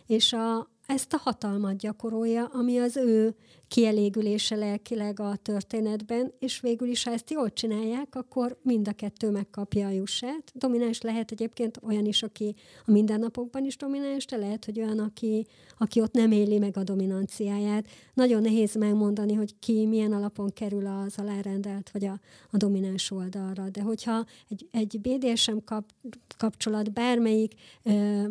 [0.06, 3.36] És a, ezt a hatalmat gyakorolja, ami az ő
[3.68, 9.30] kielégülése lelkileg a történetben, és végül is, ha ezt jól csinálják, akkor mind a kettő
[9.30, 10.52] megkapja a jussát.
[10.54, 15.46] Domináns lehet egyébként olyan is, aki a mindennapokban is domináns, de lehet, hogy olyan, aki,
[15.78, 17.88] aki ott nem éli meg a dominanciáját.
[18.14, 22.20] Nagyon nehéz megmondani, hogy ki milyen alapon kerül az alárendelt, vagy a,
[22.52, 23.70] a domináns oldalra.
[23.70, 25.86] De hogyha egy, egy BDSM kap,
[26.38, 27.54] kapcsolat bármelyik
[27.84, 28.24] ö,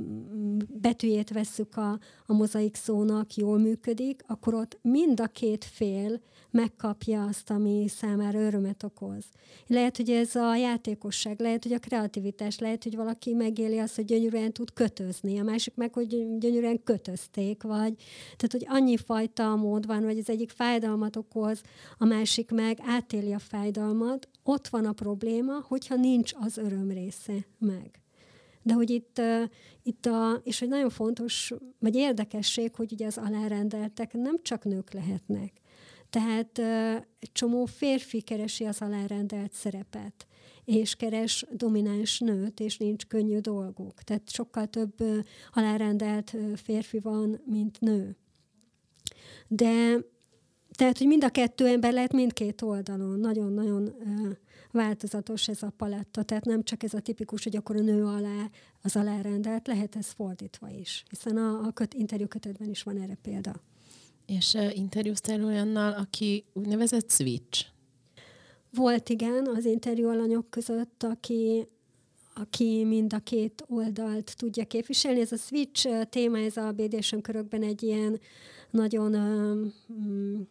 [0.68, 6.20] betűjét vesszük a, a mozaik szónak, jól működik, akkor ott mind a a két fél
[6.50, 9.24] megkapja azt, ami számára örömet okoz.
[9.66, 14.04] Lehet, hogy ez a játékosság, lehet, hogy a kreativitás, lehet, hogy valaki megéli azt, hogy
[14.04, 17.94] gyönyörűen tud kötözni, a másik meg, hogy gyönyörűen kötözték, vagy
[18.36, 21.62] tehát, hogy annyi fajta mód van, vagy az egyik fájdalmat okoz,
[21.98, 27.46] a másik meg átéli a fájdalmat, ott van a probléma, hogyha nincs az öröm része
[27.58, 28.05] meg.
[28.66, 29.20] De hogy itt,
[29.82, 34.92] itt a, és hogy nagyon fontos, vagy érdekesség, hogy ugye az alárendeltek nem csak nők
[34.92, 35.52] lehetnek.
[36.10, 36.58] Tehát
[37.18, 40.26] egy csomó férfi keresi az alárendelt szerepet,
[40.64, 44.02] és keres domináns nőt, és nincs könnyű dolguk.
[44.02, 44.94] Tehát sokkal több
[45.52, 48.16] alárendelt férfi van, mint nő.
[49.48, 49.98] De
[50.76, 53.18] tehát, hogy mind a kettő ember lehet mindkét oldalon.
[53.18, 53.94] Nagyon-nagyon
[54.70, 58.50] változatos ez a paletta, tehát nem csak ez a tipikus, hogy akkor a nő alá
[58.82, 63.54] az alárendelt, lehet ez fordítva is, hiszen a, a köt, interjúkötetben is van erre példa.
[64.26, 67.66] És uh, interjúztál olyannal, aki úgynevezett switch?
[68.74, 71.66] Volt igen, az interjú alanyok között, aki,
[72.34, 75.20] aki mind a két oldalt tudja képviselni.
[75.20, 78.20] Ez a switch téma, ez a BDSM körökben egy ilyen
[78.70, 79.66] nagyon uh,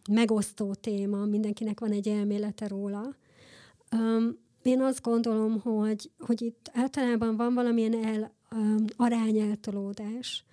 [0.10, 3.15] megosztó téma, mindenkinek van egy elmélete róla.
[3.91, 10.45] Um, én azt gondolom, hogy, hogy itt általában van valamilyen el, um, arányeltolódás,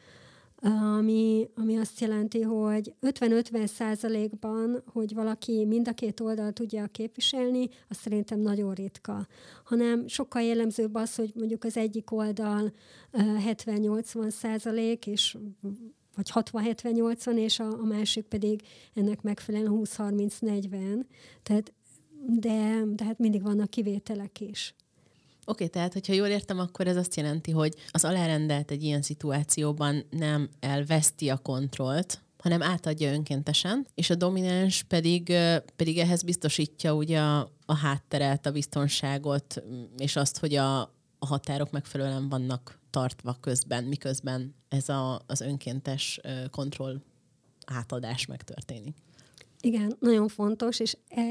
[0.97, 7.69] ami, ami azt jelenti, hogy 50-50 százalékban, hogy valaki mind a két oldal tudja képviselni,
[7.89, 9.27] az szerintem nagyon ritka.
[9.65, 12.73] Hanem sokkal jellemzőbb az, hogy mondjuk az egyik oldal
[13.13, 15.37] 70-80 százalék, és
[16.15, 18.63] vagy 60-70-80, és a, a másik pedig
[18.95, 21.05] ennek megfelelően 20-30-40.
[21.43, 21.73] Tehát
[22.27, 24.75] de, de hát mindig vannak kivételek is.
[25.45, 29.03] Oké, okay, tehát, hogyha jól értem, akkor ez azt jelenti, hogy az alárendelt egy ilyen
[29.03, 35.33] szituációban nem elveszti a kontrollt, hanem átadja önkéntesen, és a domináns pedig,
[35.77, 39.63] pedig ehhez biztosítja ugye a, a hátteret, a biztonságot,
[39.99, 40.81] és azt, hogy a,
[41.19, 47.01] a határok megfelelően vannak tartva közben, miközben ez a, az önkéntes kontroll
[47.67, 48.97] átadás megtörténik.
[49.65, 51.23] Igen, nagyon fontos, és e,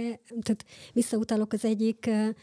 [0.42, 2.36] tehát visszautalok az egyik e,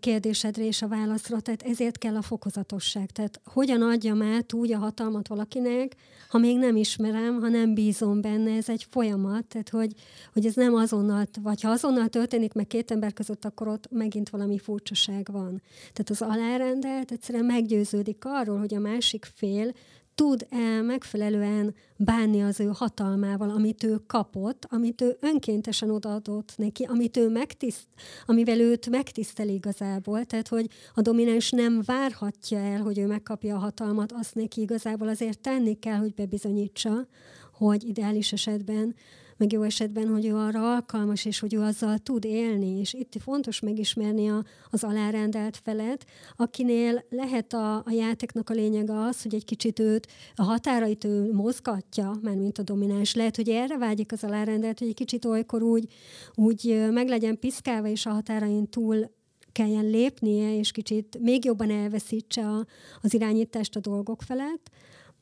[0.00, 3.10] kérdésedre és a válaszra, tehát ezért kell a fokozatosság.
[3.10, 5.96] Tehát hogyan adjam át úgy a hatalmat valakinek,
[6.28, 9.92] ha még nem ismerem, ha nem bízom benne, ez egy folyamat, tehát hogy,
[10.32, 14.28] hogy ez nem azonnal, vagy ha azonnal történik meg két ember között, akkor ott megint
[14.28, 15.62] valami furcsaság van.
[15.92, 19.72] Tehát az alárendelt egyszerűen meggyőződik arról, hogy a másik fél
[20.16, 27.16] tud-e megfelelően bánni az ő hatalmával, amit ő kapott, amit ő önkéntesen odaadott neki, amit
[27.16, 27.86] ő megtiszt,
[28.26, 30.24] amivel őt megtisztel igazából.
[30.24, 35.08] Tehát, hogy a domináns nem várhatja el, hogy ő megkapja a hatalmat, azt neki igazából
[35.08, 37.06] azért tenni kell, hogy bebizonyítsa,
[37.52, 38.94] hogy ideális esetben
[39.36, 42.78] meg jó esetben, hogy ő arra alkalmas, és hogy ő azzal tud élni.
[42.78, 49.00] És itt fontos megismerni a, az alárendelt felet, akinél lehet a, a játéknak a lényege
[49.00, 53.14] az, hogy egy kicsit őt, a határait ő mozgatja, mert mint a domináns.
[53.14, 55.92] Lehet, hogy erre vágyik az alárendelt, hogy egy kicsit olykor úgy,
[56.34, 59.14] úgy meg legyen piszkálva, és a határain túl
[59.52, 62.66] kelljen lépnie, és kicsit még jobban elveszítse a,
[63.02, 64.70] az irányítást a dolgok felett,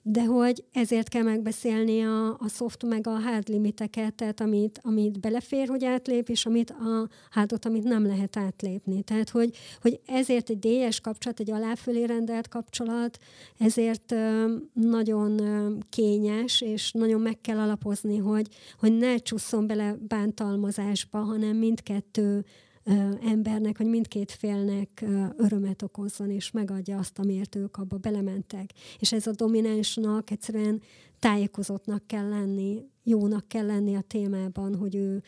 [0.06, 5.20] de hogy ezért kell megbeszélni a, a soft meg a hard limiteket, tehát amit, amit
[5.20, 9.02] belefér, hogy átlép, és amit a hardot, amit nem lehet átlépni.
[9.02, 13.18] Tehát, hogy, hogy ezért egy DS kapcsolat, egy aláfölé rendelt kapcsolat,
[13.58, 14.14] ezért
[14.72, 15.40] nagyon
[15.90, 18.46] kényes, és nagyon meg kell alapozni, hogy,
[18.78, 22.44] hogy ne csusszon bele bántalmazásba, hanem mindkettő
[23.22, 25.04] embernek, hogy mindkét félnek
[25.36, 28.70] örömet okozzon, és megadja azt, amiért ők abba belementek.
[28.98, 30.82] És ez a dominánsnak egyszerűen
[31.18, 35.22] tájékozottnak kell lenni, jónak kell lenni a témában, hogy ő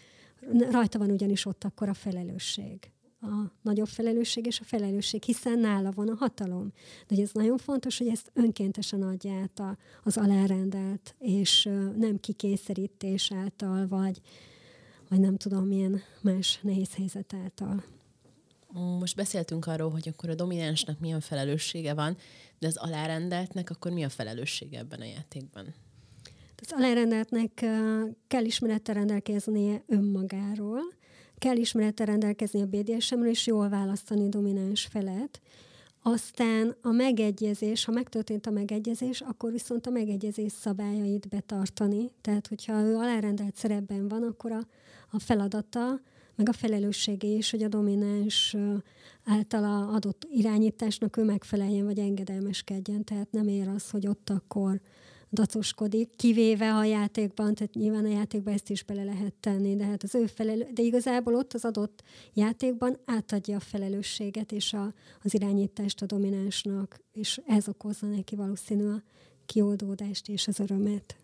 [0.70, 2.90] rajta van ugyanis ott akkor a felelősség
[3.20, 6.72] a nagyobb felelősség és a felelősség, hiszen nála van a hatalom.
[7.08, 13.88] De ez nagyon fontos, hogy ezt önkéntesen adja át az alárendelt, és nem kikényszerítés által,
[13.88, 14.20] vagy,
[15.08, 17.84] vagy nem tudom, milyen más nehéz helyzet által.
[18.72, 22.16] Most beszéltünk arról, hogy akkor a dominánsnak milyen felelőssége van,
[22.58, 25.74] de az alárendeltnek akkor mi a felelőssége ebben a játékban?
[26.62, 27.50] Az alárendeltnek
[28.26, 30.80] kell ismerettel rendelkeznie önmagáról,
[31.38, 35.40] kell ismerettel rendelkezni a BDSM-ről, és jól választani domináns felet.
[36.02, 42.10] Aztán a megegyezés, ha megtörtént a megegyezés, akkor viszont a megegyezés szabályait betartani.
[42.20, 44.66] Tehát, hogyha ő alárendelt szerepben van, akkor a,
[45.10, 46.00] a feladata,
[46.36, 48.56] meg a felelőssége is, hogy a domináns
[49.24, 53.04] általa adott irányításnak ő megfeleljen, vagy engedelmeskedjen.
[53.04, 54.80] Tehát nem ér az, hogy ott akkor
[55.32, 60.02] dacoskodik, kivéve a játékban, tehát nyilván a játékban ezt is bele lehet tenni, de hát
[60.02, 65.34] az ő felelő, de igazából ott az adott játékban átadja a felelősséget és a, az
[65.34, 69.02] irányítást a dominánsnak, és ez okozza neki valószínű a
[69.46, 71.16] kioldódást és az örömet.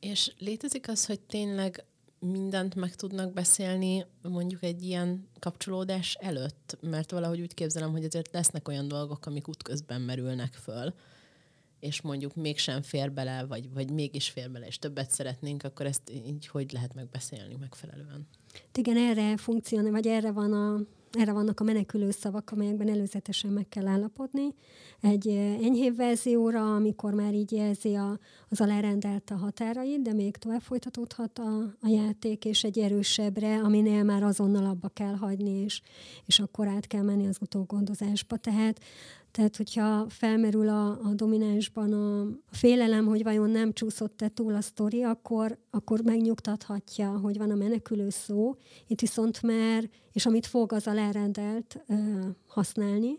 [0.00, 1.84] És létezik az, hogy tényleg
[2.20, 6.78] mindent meg tudnak beszélni mondjuk egy ilyen kapcsolódás előtt?
[6.80, 10.94] Mert valahogy úgy képzelem, hogy azért lesznek olyan dolgok, amik útközben merülnek föl,
[11.80, 16.10] és mondjuk mégsem fér bele, vagy, vagy mégis fér bele, és többet szeretnénk, akkor ezt
[16.10, 18.26] így hogy lehet megbeszélni megfelelően?
[18.74, 20.80] Igen, erre funkcionál, vagy erre van a
[21.12, 24.54] erre vannak a menekülő szavak, amelyekben előzetesen meg kell állapodni.
[25.00, 25.28] Egy
[25.62, 28.18] enyhébb verzióra, amikor már így jelzi a,
[28.48, 34.02] az alárendelt a határait, de még tovább folytatódhat a, a játék, és egy erősebbre, aminél
[34.02, 35.82] már azonnal abba kell hagyni, és,
[36.26, 38.36] és akkor át kell menni az utógondozásba.
[38.36, 38.80] Tehát
[39.30, 45.02] tehát, hogyha felmerül a, a dominánsban a, félelem, hogy vajon nem csúszott-e túl a sztori,
[45.02, 48.56] akkor, akkor megnyugtathatja, hogy van a menekülő szó.
[48.86, 51.94] Itt viszont már, és amit fog az alárendelt ö,
[52.46, 53.18] használni,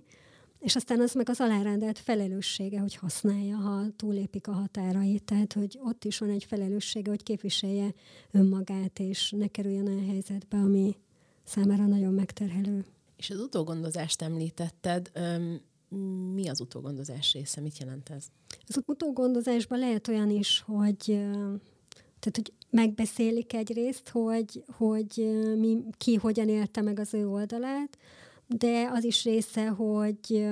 [0.60, 5.24] és aztán az meg az alárendelt felelőssége, hogy használja, ha túlépik a határait.
[5.24, 7.93] Tehát, hogy ott is van egy felelőssége, hogy képviselje
[8.32, 10.95] önmagát, és ne kerüljön olyan helyzetbe, ami
[11.43, 12.86] számára nagyon megterhelő.
[13.17, 15.12] És az utógondozást említetted
[16.34, 17.62] mi az utógondozás része?
[17.62, 18.25] Mit jelent ez?
[18.67, 21.06] Az utógondozásban lehet olyan is, hogy
[22.19, 27.97] tehát, hogy megbeszélik egyrészt, hogy, hogy mi, ki hogyan élte meg az ő oldalát,
[28.47, 30.47] de az is része, hogy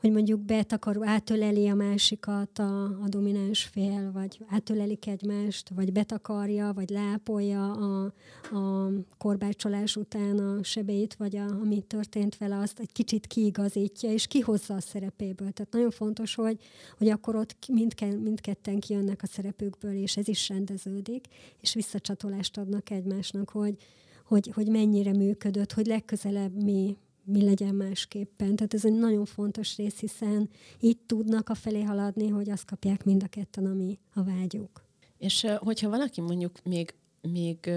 [0.00, 6.72] hogy mondjuk betakaró, átöleli a másikat a, a domináns fél, vagy átölelik egymást, vagy betakarja,
[6.74, 8.12] vagy lápolja a,
[8.56, 14.26] a korbácsolás után a sebeit, vagy a, ami történt vele, azt egy kicsit kiigazítja, és
[14.26, 15.50] kihozza a szerepéből.
[15.50, 16.58] Tehát nagyon fontos, hogy,
[16.98, 21.24] hogy akkor ott mindke, mindketten kijönnek a szerepükből, és ez is rendeződik,
[21.60, 23.76] és visszacsatolást adnak egymásnak, hogy,
[24.24, 28.56] hogy, hogy mennyire működött, hogy legközelebb mi mi legyen másképpen.
[28.56, 30.48] Tehát ez egy nagyon fontos rész, hiszen
[30.80, 34.84] így tudnak a felé haladni, hogy azt kapják mind a ketten, ami a vágyuk.
[35.18, 37.70] És hogyha valaki mondjuk még, még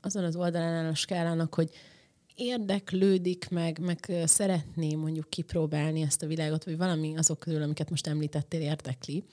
[0.00, 1.70] azon az oldalán a skálának, hogy
[2.34, 8.06] érdeklődik meg, meg szeretné mondjuk kipróbálni ezt a világot, vagy valami azok közül, amiket most
[8.06, 9.24] említettél, érdekli,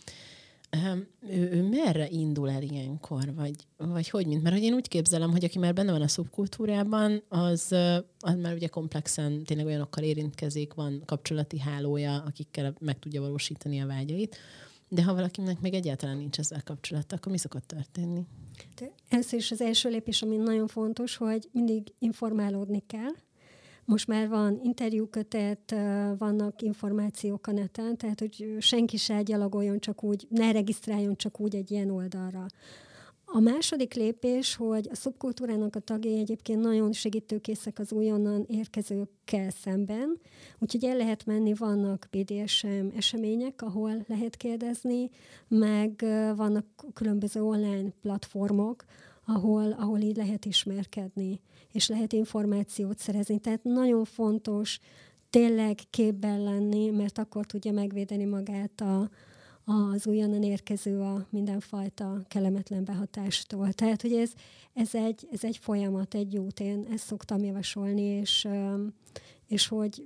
[1.30, 4.44] ő, ő merre indul el ilyenkor, vagy, vagy hogy mint?
[4.44, 7.72] Mert hogy én úgy képzelem, hogy aki már benne van a szubkultúrában, az,
[8.20, 13.88] az már ugye komplexen tényleg olyanokkal érintkezik, van kapcsolati hálója, akikkel meg tudja valósítani a
[13.88, 14.38] vágyait.
[14.90, 18.26] De ha valakinek még egyáltalán nincs ezzel kapcsolata, akkor mi szokott történni?
[19.10, 23.12] Ez is az első lépés, ami nagyon fontos, hogy mindig informálódni kell,
[23.88, 25.76] most már van interjúkötet,
[26.18, 31.56] vannak információk a neten, tehát hogy senki se gyalogoljon csak úgy, ne regisztráljon csak úgy
[31.56, 32.46] egy ilyen oldalra.
[33.26, 40.20] A második lépés, hogy a szubkultúrának a tagjai egyébként nagyon segítőkészek az újonnan érkezőkkel szemben,
[40.60, 45.10] úgyhogy el lehet menni, vannak BDSM események, ahol lehet kérdezni,
[45.48, 48.86] meg vannak különböző online platformok,
[49.26, 51.40] ahol, ahol így lehet ismerkedni,
[51.78, 53.40] és lehet információt szerezni.
[53.40, 54.80] Tehát nagyon fontos
[55.30, 59.10] tényleg képben lenni, mert akkor tudja megvédeni magát a,
[59.66, 63.74] az újonnan érkező a mindenfajta kellemetlen behatástól.
[63.74, 64.32] Tehát, hogy ez,
[64.74, 68.48] ez, egy, ez egy folyamat, egy út, én ezt szoktam javasolni, és,
[69.48, 70.04] és hogy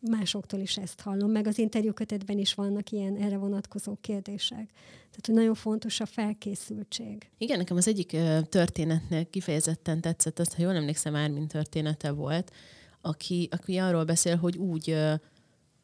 [0.00, 4.70] másoktól is ezt hallom, meg az interjúkötetben is vannak ilyen erre vonatkozó kérdések.
[5.10, 7.30] Tehát, hogy nagyon fontos a felkészültség.
[7.38, 8.16] Igen, nekem az egyik
[8.48, 12.52] történetnél kifejezetten tetszett, azt, ha jól emlékszem, Ármin története volt,
[13.00, 14.96] aki, aki arról beszél, hogy úgy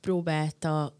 [0.00, 0.98] próbálta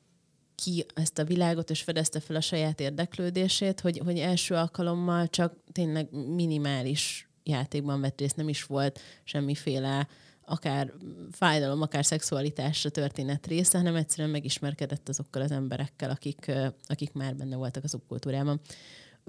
[0.55, 5.57] ki ezt a világot, és fedezte fel a saját érdeklődését, hogy, hogy első alkalommal csak
[5.73, 10.09] tényleg minimális játékban vett részt, nem is volt semmiféle
[10.47, 10.93] akár
[11.31, 16.51] fájdalom, akár szexualitásra történet része, hanem egyszerűen megismerkedett azokkal az emberekkel, akik,
[16.87, 18.61] akik már benne voltak az subkultúrában.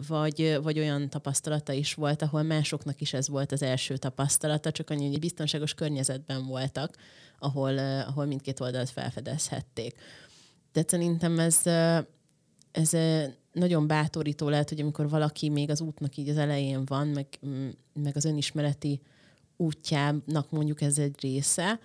[0.07, 4.89] Vagy, vagy olyan tapasztalata is volt, ahol másoknak is ez volt az első tapasztalata, csak
[4.89, 6.95] annyi, hogy biztonságos környezetben voltak,
[7.39, 9.95] ahol, ahol mindkét oldalt felfedezhették.
[10.71, 11.61] De szerintem ez,
[12.71, 12.91] ez
[13.51, 17.27] nagyon bátorító lehet, hogy amikor valaki még az útnak így az elején van, meg,
[17.93, 19.01] meg az önismereti
[19.57, 21.79] útjának mondjuk ez egy része,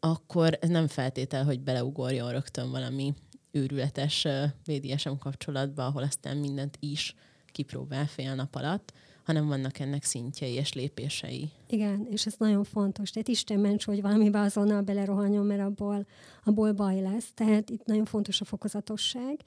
[0.00, 3.14] akkor nem feltétel, hogy beleugorjon rögtön valami
[3.50, 4.26] őrületes
[4.66, 7.14] BDSM kapcsolatba, ahol aztán mindent is
[7.52, 8.92] kipróbál fél nap alatt,
[9.24, 11.50] hanem vannak ennek szintjei és lépései.
[11.68, 13.10] Igen, és ez nagyon fontos.
[13.10, 16.06] Tehát Isten ments, hogy valamibe azonnal belerohanjon, mert abból,
[16.44, 17.30] abból baj lesz.
[17.34, 19.40] Tehát itt nagyon fontos a fokozatosság.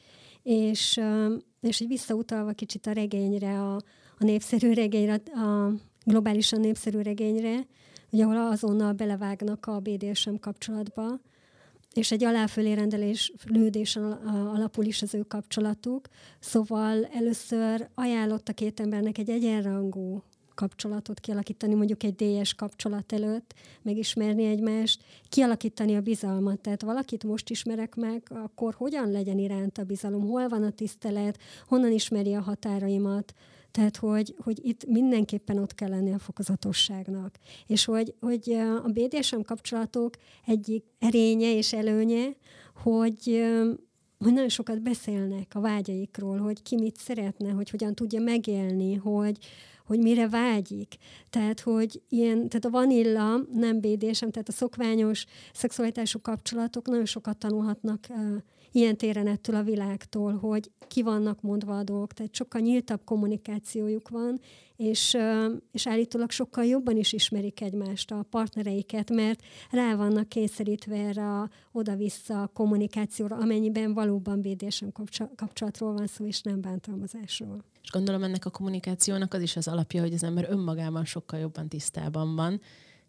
[0.43, 0.99] És,
[1.62, 3.75] és így visszautalva kicsit a regényre, a,
[4.17, 7.65] a népszerű regényre, a globálisan népszerű regényre,
[8.09, 11.19] ugye ahol azonnal belevágnak a BDSM kapcsolatba,
[11.93, 14.03] és egy aláfölé rendelés lődésen
[14.53, 16.07] alapul is az ő kapcsolatuk.
[16.39, 20.23] Szóval először ajánlott a két embernek egy egyenrangú
[20.55, 26.59] kapcsolatot kialakítani, mondjuk egy DS kapcsolat előtt, megismerni egymást, kialakítani a bizalmat.
[26.59, 31.39] Tehát valakit most ismerek meg, akkor hogyan legyen iránt a bizalom, hol van a tisztelet,
[31.67, 33.33] honnan ismeri a határaimat,
[33.73, 37.36] tehát, hogy, hogy itt mindenképpen ott kell lenni a fokozatosságnak.
[37.67, 38.51] És hogy, hogy
[38.83, 40.13] a BDSM kapcsolatok
[40.45, 42.25] egyik erénye és előnye,
[42.83, 43.43] hogy
[44.23, 49.38] hogy nagyon sokat beszélnek a vágyaikról, hogy ki mit szeretne, hogy hogyan tudja megélni, hogy,
[49.86, 50.95] hogy mire vágyik.
[51.29, 57.38] Tehát, hogy ilyen, tehát a vanilla nem BDSM, tehát a szokványos szexualitású kapcsolatok nagyon sokat
[57.38, 58.38] tanulhatnak uh,
[58.75, 64.09] ilyen téren ettől a világtól, hogy ki vannak mondva a dolgok, tehát sokkal nyíltabb kommunikációjuk
[64.09, 64.39] van,
[64.75, 65.17] és,
[65.71, 71.49] és állítólag sokkal jobban is ismerik egymást, a partnereiket, mert rá vannak kényszerítve erre a
[71.71, 74.88] oda-vissza kommunikációra, amennyiben valóban BDSM
[75.36, 77.63] kapcsolatról van szó, és nem bántalmazásról.
[77.81, 81.67] És gondolom ennek a kommunikációnak az is az alapja, hogy az ember önmagában sokkal jobban
[81.67, 82.62] tisztában van,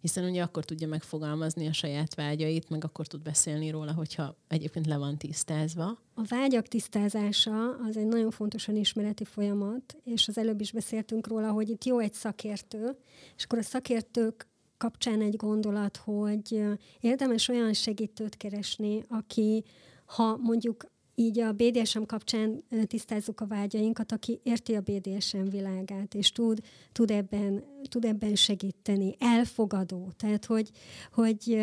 [0.05, 4.87] hiszen ugye akkor tudja megfogalmazni a saját vágyait, meg akkor tud beszélni róla, hogyha egyébként
[4.87, 5.99] le van tisztázva.
[6.14, 11.51] A vágyak tisztázása az egy nagyon fontosan ismereti folyamat, és az előbb is beszéltünk róla,
[11.51, 12.97] hogy itt jó egy szakértő,
[13.37, 16.62] és akkor a szakértők kapcsán egy gondolat, hogy
[17.01, 19.64] érdemes olyan segítőt keresni, aki
[20.05, 26.33] ha mondjuk így a BDSM kapcsán tisztázzuk a vágyainkat, aki érti a BDSM világát, és
[26.33, 26.61] tud,
[26.92, 30.12] tud, ebben, tud ebben segíteni, elfogadó.
[30.16, 30.70] Tehát, hogy,
[31.12, 31.62] hogy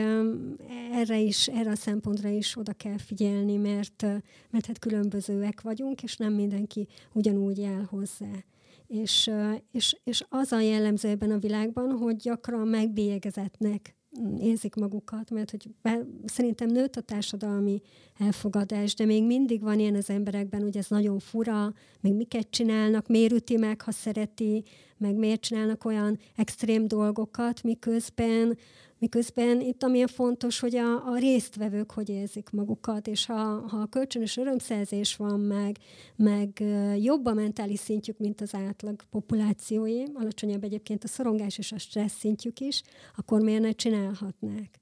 [0.92, 4.02] erre is, erre a szempontra is oda kell figyelni, mert,
[4.50, 8.44] mert hát különbözőek vagyunk, és nem mindenki ugyanúgy áll hozzá.
[8.88, 9.32] És,
[9.72, 13.96] és, és az a jellemző ebben a világban, hogy gyakran megbélyegezetnek
[14.40, 15.70] érzik magukat, mert hogy
[16.26, 17.82] szerintem nőtt a társadalmi
[18.18, 23.08] elfogadás, de még mindig van ilyen az emberekben, hogy ez nagyon fura, meg miket csinálnak,
[23.08, 24.64] miért üti meg, ha szereti,
[25.02, 28.58] meg miért csinálnak olyan extrém dolgokat, miközben
[29.02, 33.86] Miközben itt ami fontos, hogy a, a résztvevők hogy érzik magukat, és ha, ha a
[33.86, 35.78] kölcsönös örömszerzés van meg,
[36.16, 36.64] meg
[37.00, 42.18] jobb a mentális szintjük, mint az átlag populációi, alacsonyabb egyébként a szorongás és a stressz
[42.18, 42.82] szintjük is,
[43.16, 44.80] akkor miért ne csinálhatnák?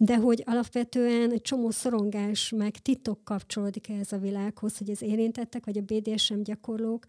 [0.00, 5.64] de hogy alapvetően egy csomó szorongás, meg titok kapcsolódik ehhez a világhoz, hogy az érintettek,
[5.64, 7.04] vagy a BDSM gyakorlók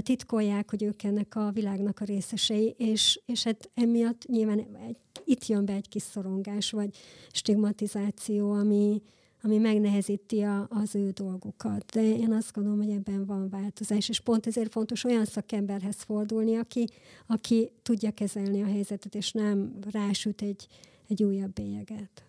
[0.00, 5.46] titkolják, hogy ők ennek a világnak a részesei, és, és hát emiatt nyilván egy, itt
[5.46, 6.96] jön be egy kis szorongás, vagy
[7.32, 9.02] stigmatizáció, ami,
[9.42, 11.84] ami megnehezíti a, az ő dolgukat.
[11.84, 16.56] De én azt gondolom, hogy ebben van változás, és pont ezért fontos olyan szakemberhez fordulni,
[16.56, 16.88] aki,
[17.26, 20.66] aki tudja kezelni a helyzetet, és nem rásüt egy,
[21.08, 22.24] egy újabb bélyeget.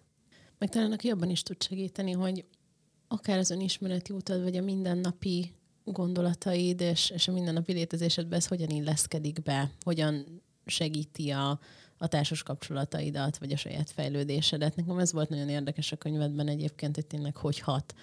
[0.58, 2.46] Meg talán aki abban is tud segíteni, hogy
[3.08, 5.52] akár az önismereti utad, vagy a mindennapi
[5.92, 11.60] gondolataid és, és a mindennapi létezésedben ez hogyan illeszkedik be, hogyan segíti a,
[11.98, 14.76] a társas kapcsolataidat, vagy a saját fejlődésedet.
[14.76, 17.94] Nekem ez volt nagyon érdekes a könyvedben egyébként, hogy tényleg hogy hat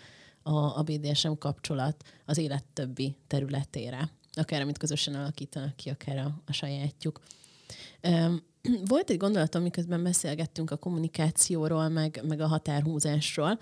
[0.42, 4.10] a, a BDSM kapcsolat az élet többi területére.
[4.32, 7.20] Akár amit közösen alakítanak ki, akár a, a sajátjuk.
[8.84, 13.58] Volt egy gondolatom, miközben beszélgettünk a kommunikációról, meg, meg a határhúzásról,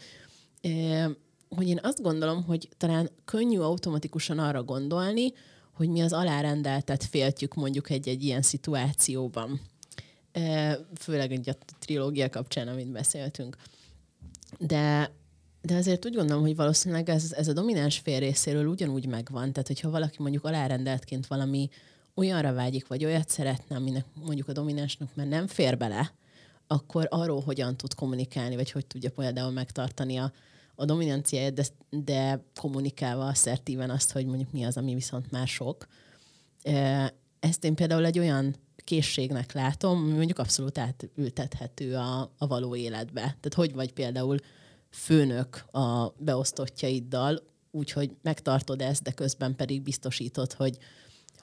[1.55, 5.33] hogy én azt gondolom, hogy talán könnyű automatikusan arra gondolni,
[5.73, 9.61] hogy mi az alárendeltet féltjük mondjuk egy-egy ilyen szituációban.
[11.01, 13.57] Főleg egy a trilógia kapcsán, amit beszéltünk.
[14.59, 15.13] De,
[15.63, 19.53] de azért úgy gondolom, hogy valószínűleg ez, ez a domináns fél részéről ugyanúgy megvan.
[19.53, 21.69] Tehát, hogyha valaki mondjuk alárendeltként valami
[22.15, 26.13] olyanra vágyik, vagy olyat szeretne, aminek mondjuk a dominánsnak már nem fér bele,
[26.67, 30.33] akkor arról hogyan tud kommunikálni, vagy hogy tudja például megtartani a,
[30.75, 35.87] a dominanciáját, de, de kommunikálva asszertíven azt, hogy mondjuk mi az, ami viszont már sok.
[37.41, 43.21] Ezt én például egy olyan készségnek látom, ami mondjuk abszolút átültethető a, a való életbe.
[43.21, 44.37] Tehát hogy vagy például
[44.91, 50.79] főnök a beosztottjaiddal, úgyhogy megtartod ezt, de közben pedig biztosítod, hogy,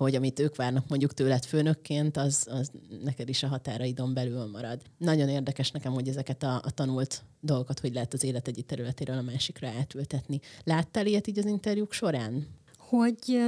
[0.03, 2.71] hogy amit ők várnak mondjuk tőled főnökként, az, az
[3.03, 4.81] neked is a határaidon belül marad.
[4.97, 9.17] Nagyon érdekes nekem, hogy ezeket a, a tanult dolgokat, hogy lehet az élet egyik területéről
[9.17, 10.39] a másikra átültetni.
[10.63, 12.47] Láttál ilyet így az interjúk során?
[12.77, 13.41] Hogy,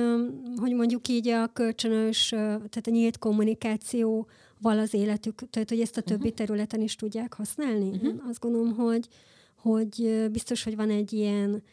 [0.55, 4.27] hogy mondjuk így a kölcsönös, tehát a nyílt kommunikáció
[4.61, 6.35] val az életük, tehát hogy ezt a többi uh-huh.
[6.35, 7.89] területen is tudják használni.
[7.89, 8.07] Uh-huh.
[8.07, 9.07] Én azt gondolom, hogy,
[9.55, 11.63] hogy biztos, hogy van egy ilyen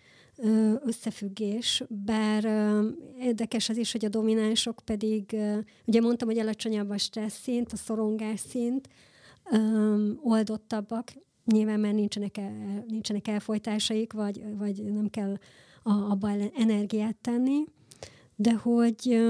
[0.85, 2.45] összefüggés, bár
[3.21, 5.37] érdekes az is, hogy a dominánsok pedig,
[5.85, 8.89] ugye mondtam, hogy alacsonyabb a stressz szint, a szorongás szint,
[10.23, 11.13] oldottabbak,
[11.45, 15.37] nyilván mert nincsenek, el, nincsenek elfolytásaik, vagy, vagy nem kell
[15.83, 17.65] a, abba energiát tenni,
[18.37, 19.21] de hogy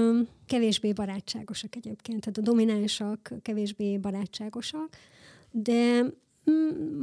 [0.45, 2.19] kevésbé barátságosak egyébként.
[2.19, 4.97] Tehát a dominánsak kevésbé barátságosak,
[5.51, 6.05] de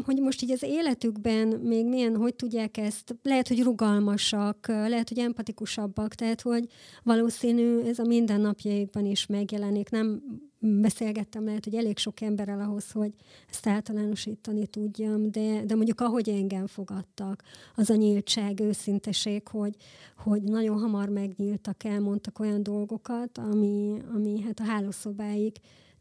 [0.04, 5.18] hogy most így az életükben még milyen, hogy tudják ezt, lehet, hogy rugalmasak, lehet, hogy
[5.18, 6.66] empatikusabbak, tehát, hogy
[7.02, 9.90] valószínű ez a mindennapjaikban is megjelenik.
[9.90, 10.22] Nem
[10.58, 13.14] beszélgettem lehet, hogy elég sok emberrel ahhoz, hogy
[13.50, 17.42] ezt általánosítani tudjam, de, de mondjuk ahogy engem fogadtak,
[17.74, 19.76] az a nyíltság, őszinteség, hogy,
[20.16, 25.52] hogy nagyon hamar megnyíltak, elmondtak olyan dolgokat, ami, ami hát a hálószobáig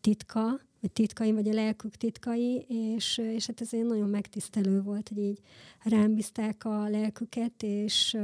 [0.02, 5.18] titka, vagy titkai, vagy a lelkük titkai, és, és hát ez nagyon megtisztelő volt, hogy
[5.18, 5.40] így
[5.84, 8.18] rám bízták a lelküket, és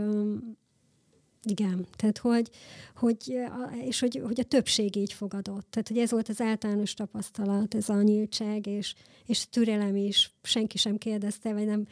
[1.44, 2.50] igen, tehát hogy,
[2.96, 3.40] hogy,
[3.86, 5.68] és hogy, hogy a többség így fogadott.
[5.70, 8.94] Tehát, hogy ez volt az általános tapasztalat, ez a nyíltság, és,
[9.26, 10.34] és türelem is.
[10.44, 11.88] Senki sem kérdezte, vagy nem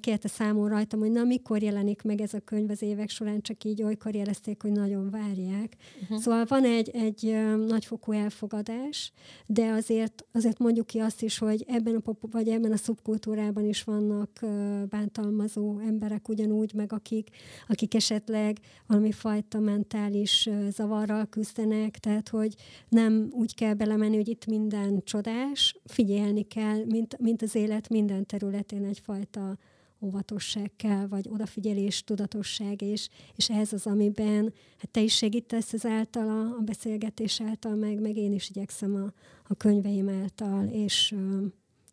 [0.00, 3.64] kérte számon rajtam, hogy na, mikor jelenik meg ez a könyv az évek során, csak
[3.64, 5.76] így olykor jelezték, hogy nagyon várják.
[6.02, 6.18] Uh-huh.
[6.18, 7.36] Szóval van egy, egy
[7.66, 9.12] nagyfokú elfogadás,
[9.46, 13.64] de azért, azért mondjuk ki azt is, hogy ebben a, pop- vagy ebben a szubkultúrában
[13.64, 14.40] is vannak
[14.88, 17.28] bántalmazó emberek ugyanúgy, meg akik,
[17.68, 18.58] akik esetleg
[18.88, 22.54] valami fajta mentális zavarral küzdenek, tehát hogy
[22.88, 28.26] nem úgy kell belemenni, hogy itt minden csodás, figyelni kell, mint, mint az élet minden
[28.26, 29.58] területén egyfajta
[30.00, 36.28] óvatosság kell, vagy odafigyelés, tudatosság, és, és ez az, amiben hát te is segítesz ezáltal
[36.28, 39.12] a, a beszélgetés által, meg, meg én is igyekszem a,
[39.48, 41.14] a könyveim által, és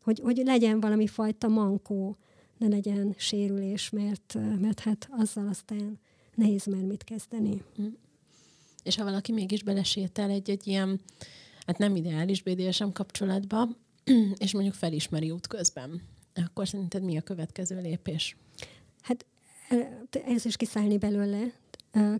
[0.01, 2.17] hogy, hogy legyen valami fajta mankó,
[2.57, 5.99] ne legyen sérülés, mert, mert hát azzal aztán
[6.35, 7.61] nehéz már mit kezdeni.
[7.81, 7.87] Mm.
[8.83, 11.01] És ha valaki mégis belesétál egy-egy ilyen,
[11.65, 13.67] hát nem ideális BDSM kapcsolatba,
[14.43, 16.01] és mondjuk felismeri útközben,
[16.33, 18.37] akkor szerinted mi a következő lépés?
[19.01, 19.25] Hát
[20.25, 21.51] ez is kiszállni belőle,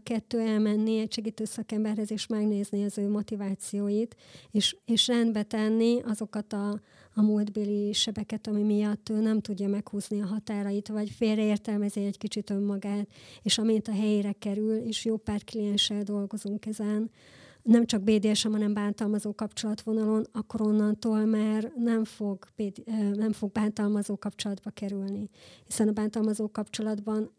[0.04, 4.16] kettő elmenni egy segítő szakemberhez és megnézni az ő motivációit,
[4.52, 6.80] és, és rendbe tenni azokat a,
[7.14, 12.50] a múltbéli sebeket, ami miatt ő nem tudja meghúzni a határait, vagy félreértelmezi egy kicsit
[12.50, 13.08] önmagát,
[13.42, 17.12] és amint a helyére kerül, és jó pár klienssel dolgozunk ezen,
[17.62, 22.48] nem csak BDSM, hanem bántalmazó kapcsolatvonalon, akkor onnantól már nem fog,
[23.14, 25.30] nem fog bántalmazó kapcsolatba kerülni.
[25.66, 27.32] Hiszen a bántalmazó kapcsolatban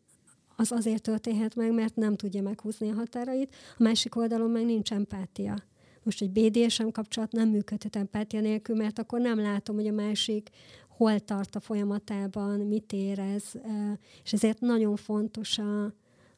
[0.57, 4.93] az azért történhet meg, mert nem tudja meghúzni a határait, a másik oldalon meg nincs
[4.93, 5.57] empátia.
[6.03, 10.51] Most egy BDSM kapcsolat nem működhet empátia nélkül, mert akkor nem látom, hogy a másik
[10.89, 13.55] hol tart a folyamatában, mit érez,
[14.25, 15.85] és ezért nagyon fontos a,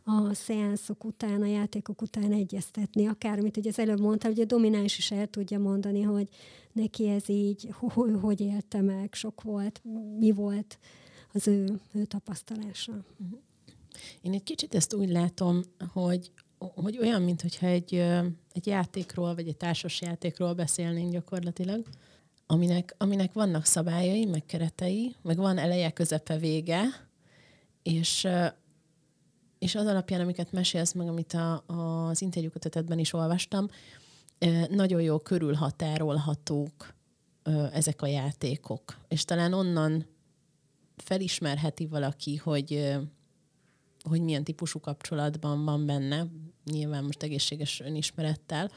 [0.04, 4.98] a szeánszok után, a játékok után egyeztetni, akármit, ugye az előbb mondtam, hogy a domináns
[4.98, 6.28] is el tudja mondani, hogy
[6.72, 9.82] neki ez így, hogy, hogy élte meg, sok volt,
[10.18, 10.78] mi volt
[11.32, 12.92] az ő, ő tapasztalása.
[12.92, 13.38] Uh-huh.
[14.20, 17.94] Én egy kicsit ezt úgy látom, hogy hogy olyan, mintha egy,
[18.52, 21.86] egy játékról, vagy egy társas játékról beszélnénk gyakorlatilag,
[22.46, 26.82] aminek, aminek vannak szabályai, meg keretei, meg van eleje, közepe, vége,
[27.82, 28.28] és,
[29.58, 33.68] és az alapján, amiket mesélsz meg, amit a, az interjúkötetetben is olvastam,
[34.70, 36.94] nagyon jó körülhatárolhatók
[37.72, 38.98] ezek a játékok.
[39.08, 40.06] És talán onnan
[40.96, 42.98] felismerheti valaki, hogy,
[44.08, 46.26] hogy milyen típusú kapcsolatban van benne,
[46.64, 48.70] nyilván most egészséges önismerettel,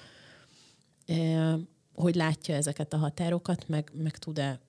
[1.95, 4.59] hogy látja ezeket a határokat, meg, meg tud-e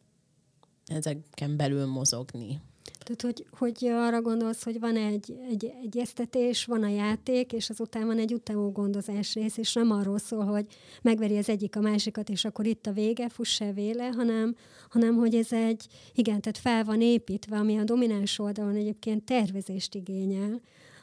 [0.86, 2.60] ezeken belül mozogni.
[3.02, 8.06] Tehát, hogy, hogy arra gondolsz, hogy van egy, egy egyeztetés, van a játék, és azután
[8.06, 10.66] van egy utánó gondozás rész, és nem arról szól, hogy
[11.02, 14.56] megveri az egyik a másikat, és akkor itt a vége, fuss el véle, hanem,
[14.88, 19.94] hanem hogy ez egy, igen, tehát fel van építve, ami a domináns oldalon egyébként tervezést
[19.94, 20.60] igényel,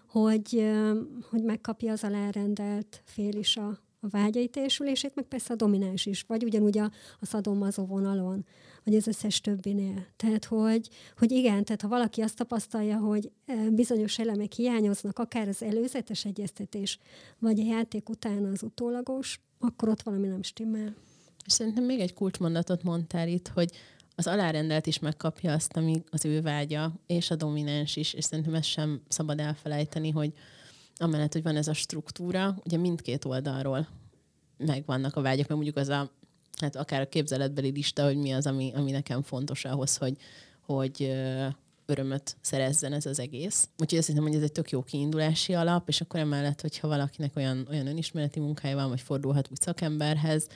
[0.08, 0.70] hogy,
[1.30, 3.68] hogy megkapja az alárendelt fél is a,
[4.00, 8.46] a vágyai teljesülését, meg persze a domináns is, vagy ugyanúgy a, a szadomazó vonalon,
[8.90, 10.06] vagy az összes többinél.
[10.16, 15.48] Tehát, hogy, hogy igen, tehát ha valaki azt tapasztalja, hogy e, bizonyos elemek hiányoznak, akár
[15.48, 17.00] az előzetes egyeztetés,
[17.40, 20.96] vagy a játék után az utólagos, akkor ott valami nem stimmel.
[21.46, 23.72] És szerintem még egy kulcsmondatot mondtál itt, hogy
[24.16, 28.54] az alárendelt is megkapja azt, ami az ő vágya, és a domináns is, és szerintem
[28.54, 30.34] ezt sem szabad elfelejteni, hogy
[30.98, 33.88] amellett, hogy van ez a struktúra, ugye mindkét oldalról
[34.58, 36.12] megvannak a vágyak, mert mondjuk az a,
[36.62, 40.18] hát akár a képzeletbeli lista, hogy mi az, ami, ami nekem fontos ahhoz, hogy,
[40.66, 41.12] hogy
[41.86, 43.70] örömöt szerezzen ez az egész.
[43.78, 47.36] Úgyhogy azt hiszem, hogy ez egy tök jó kiindulási alap, és akkor emellett, hogyha valakinek
[47.36, 50.48] olyan, olyan önismereti munkája van, vagy fordulhat úgy szakemberhez,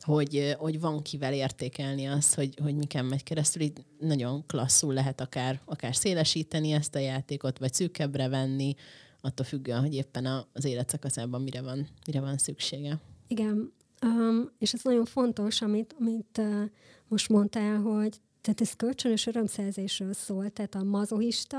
[0.00, 3.62] hogy, hogy van kivel értékelni azt, hogy, hogy miken megy keresztül.
[3.62, 8.74] Így nagyon klasszul lehet akár, akár szélesíteni ezt a játékot, vagy szűkebbre venni,
[9.20, 12.98] attól függően, hogy éppen az életszakaszában mire van, mire van szüksége.
[13.28, 13.72] Igen,
[14.02, 16.62] um, és ez nagyon fontos, amit, amit uh,
[17.08, 21.58] most mondtál, hogy tehát ez kölcsönös örömszerzésről szól, tehát a mazohista,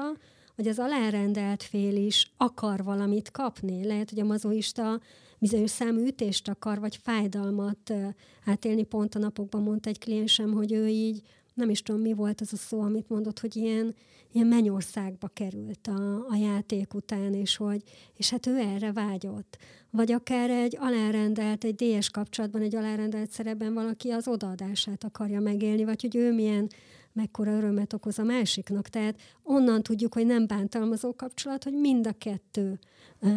[0.56, 3.86] hogy az alárendelt fél is akar valamit kapni.
[3.86, 5.00] Lehet, hogy a mazohista
[5.40, 7.94] bizonyos számú ütést akar, vagy fájdalmat
[8.46, 8.84] átélni.
[8.84, 11.22] Pont a napokban mondta egy kliensem, hogy ő így
[11.60, 13.96] nem is tudom, mi volt az a szó, amit mondott, hogy ilyen,
[14.32, 17.84] ilyen mennyországba került a, a játék után, és hogy,
[18.18, 19.58] és hát ő erre vágyott.
[19.90, 25.84] Vagy akár egy alárendelt, egy DS kapcsolatban, egy alárendelt szerepben valaki az odaadását akarja megélni,
[25.84, 26.68] vagy hogy ő milyen
[27.14, 28.88] mekkora örömet okoz a másiknak.
[28.88, 32.80] Tehát onnan tudjuk, hogy nem bántalmazó kapcsolat, hogy mind a kettő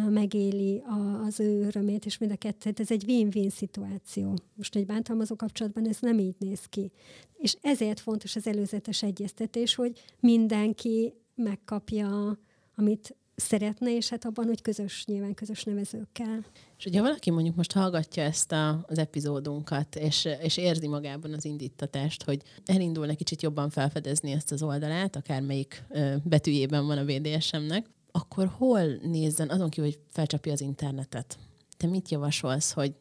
[0.09, 4.37] megéli a, az ő örömét, és mind a kettő, ez egy win-win szituáció.
[4.55, 6.91] Most egy bántalmazó kapcsolatban ez nem így néz ki.
[7.37, 12.37] És ezért fontos az előzetes egyeztetés, hogy mindenki megkapja,
[12.75, 16.45] amit szeretne, és hát abban, hogy közös, nyilván közös nevezőkkel.
[16.77, 21.45] És hogyha valaki mondjuk most hallgatja ezt a, az epizódunkat, és, és érzi magában az
[21.45, 27.85] indítatást, hogy elindulna kicsit jobban felfedezni ezt az oldalát, akármelyik ö, betűjében van a BDSM-nek,
[28.15, 31.39] akkor hol nézzen, azon kívül, hogy felcsapja az internetet?
[31.77, 32.95] Te mit javasolsz, hogy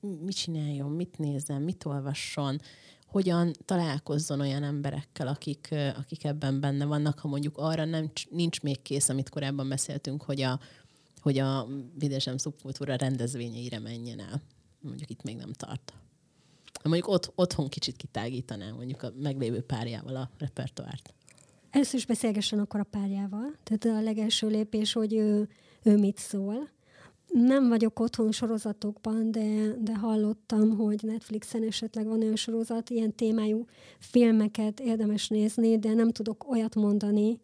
[0.00, 2.60] mit csináljon, mit nézzen, mit olvasson,
[3.06, 8.82] hogyan találkozzon olyan emberekkel, akik, akik ebben benne vannak, ha mondjuk arra nem, nincs még
[8.82, 10.60] kész, amit korábban beszéltünk, hogy a,
[11.20, 11.66] hogy a
[11.98, 14.42] videsem szubkultúra rendezvényeire menjen el.
[14.80, 15.92] Mondjuk itt még nem tart.
[16.82, 21.14] Mondjuk ott, otthon kicsit kitágítaná mondjuk a meglévő párjával a repertoárt.
[21.74, 23.56] Először is beszélgessen akkor a párjával.
[23.62, 25.48] Tehát a legelső lépés, hogy ő,
[25.82, 26.72] ő mit szól
[27.34, 33.66] nem vagyok otthon sorozatokban, de, de hallottam, hogy Netflixen esetleg van olyan sorozat, ilyen témájú
[33.98, 37.40] filmeket érdemes nézni, de nem tudok olyat mondani,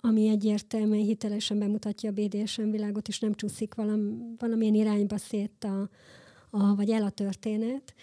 [0.00, 5.88] ami egyértelműen hitelesen bemutatja a BDSM világot, és nem csúszik valam, valamilyen irányba szét a,
[6.50, 7.94] a, vagy el a történet.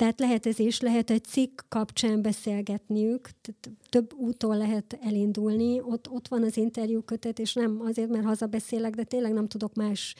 [0.00, 6.10] Tehát lehet ez is, lehet egy cikk kapcsán beszélgetniük, tehát több úton lehet elindulni, ott,
[6.10, 10.14] ott van az interjúkötet, és nem azért, mert hazabeszélek, de tényleg nem tudok más,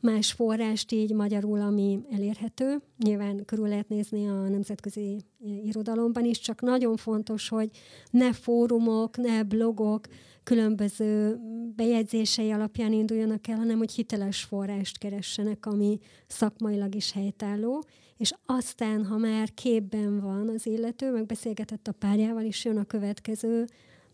[0.00, 2.80] más forrást így magyarul, ami elérhető.
[2.98, 5.24] Nyilván körül lehet nézni a nemzetközi
[5.64, 7.70] irodalomban is, csak nagyon fontos, hogy
[8.10, 10.06] ne fórumok, ne blogok,
[10.42, 11.38] különböző
[11.76, 17.84] bejegyzései alapján induljanak el, hanem hogy hiteles forrást keressenek, ami szakmailag is helytálló,
[18.18, 23.66] és aztán, ha már képben van az illető, megbeszélgetett a párjával, is jön a következő,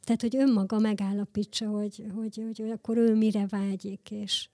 [0.03, 4.49] tehát, hogy önmaga megállapítsa, hogy, hogy, hogy, hogy akkor ő mire vágyik, és,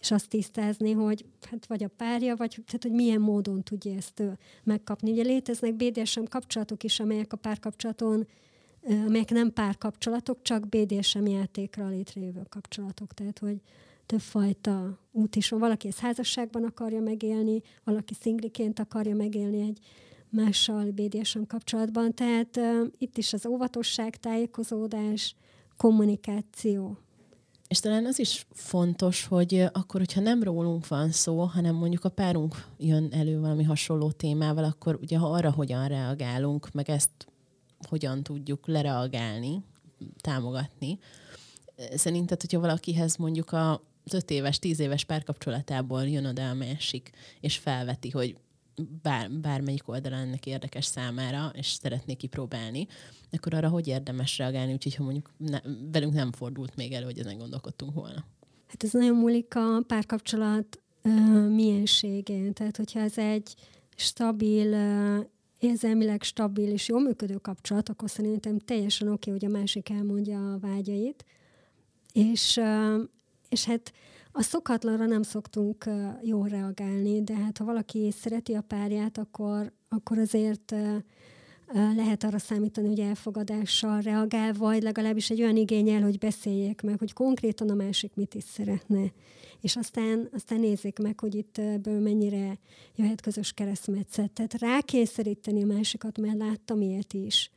[0.00, 4.22] és azt tisztázni, hogy hát vagy a párja, vagy tehát, hogy milyen módon tudja ezt
[4.64, 5.10] megkapni.
[5.10, 8.26] Ugye léteznek BDSM kapcsolatok is, amelyek a párkapcsolaton
[9.06, 13.14] amelyek nem párkapcsolatok, csak BDSM játékra létrejövő kapcsolatok.
[13.14, 13.60] Tehát, hogy
[14.10, 15.60] többfajta út is van.
[15.60, 19.78] Valaki ezt házasságban akarja megélni, valaki szingliként akarja megélni egy
[20.28, 22.14] mással BDSM kapcsolatban.
[22.14, 25.36] Tehát uh, itt is az óvatosság, tájékozódás,
[25.76, 26.98] kommunikáció.
[27.68, 32.08] És talán az is fontos, hogy akkor, hogyha nem rólunk van szó, hanem mondjuk a
[32.08, 37.10] párunk jön elő valami hasonló témával, akkor ugye ha arra hogyan reagálunk, meg ezt
[37.88, 39.64] hogyan tudjuk lereagálni,
[40.20, 40.98] támogatni.
[41.94, 47.56] Szerinted, hogyha valakihez mondjuk a öt éves, tíz éves párkapcsolatából jön oda a másik, és
[47.56, 48.36] felveti, hogy
[49.02, 52.86] bár, bármelyik oldalon ennek érdekes számára, és szeretné kipróbálni,
[53.30, 55.58] akkor arra hogy érdemes reagálni, úgyhogy ha mondjuk ne,
[55.92, 58.24] velünk nem fordult még elő, hogy ezen gondolkodtunk volna.
[58.66, 62.52] Hát ez nagyon múlik a párkapcsolat uh, mienségén.
[62.52, 63.54] Tehát, hogyha ez egy
[63.96, 65.26] stabil, uh,
[65.58, 70.52] érzelmileg stabil és jól működő kapcsolat, akkor szerintem teljesen oké, okay, hogy a másik elmondja
[70.52, 71.24] a vágyait.
[72.12, 72.60] És,
[73.50, 73.92] és hát
[74.32, 75.84] a szokatlanra nem szoktunk
[76.22, 80.74] jól reagálni, de hát ha valaki szereti a párját, akkor, akkor azért
[81.72, 87.12] lehet arra számítani, hogy elfogadással reagál, vagy legalábbis egy olyan igényel, hogy beszéljék meg, hogy
[87.12, 89.12] konkrétan a másik mit is szeretne.
[89.60, 92.58] És aztán, aztán nézzék meg, hogy itt ebből mennyire
[92.96, 94.30] jöhet közös keresztmetszet.
[94.30, 97.50] Tehát rákényszeríteni a másikat, mert láttam ilyet is,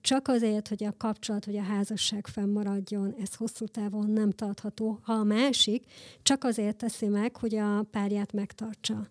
[0.00, 4.98] csak azért, hogy a kapcsolat vagy a házasság fennmaradjon, ez hosszú távon nem tartható.
[5.02, 5.84] Ha a másik
[6.22, 9.08] csak azért teszi meg, hogy a párját megtartsa.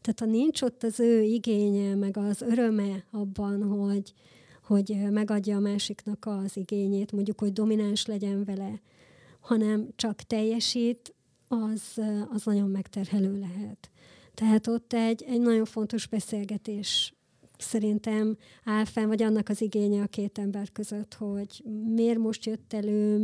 [0.00, 4.12] Tehát ha nincs ott az ő igénye, meg az öröme abban, hogy,
[4.62, 8.80] hogy megadja a másiknak az igényét, mondjuk, hogy domináns legyen vele,
[9.40, 11.14] hanem csak teljesít,
[11.48, 12.00] az,
[12.32, 13.90] az nagyon megterhelő lehet.
[14.34, 17.14] Tehát ott egy, egy nagyon fontos beszélgetés
[17.58, 21.62] szerintem áll fenn, vagy annak az igénye a két ember között, hogy
[21.94, 23.18] miért most jött elő,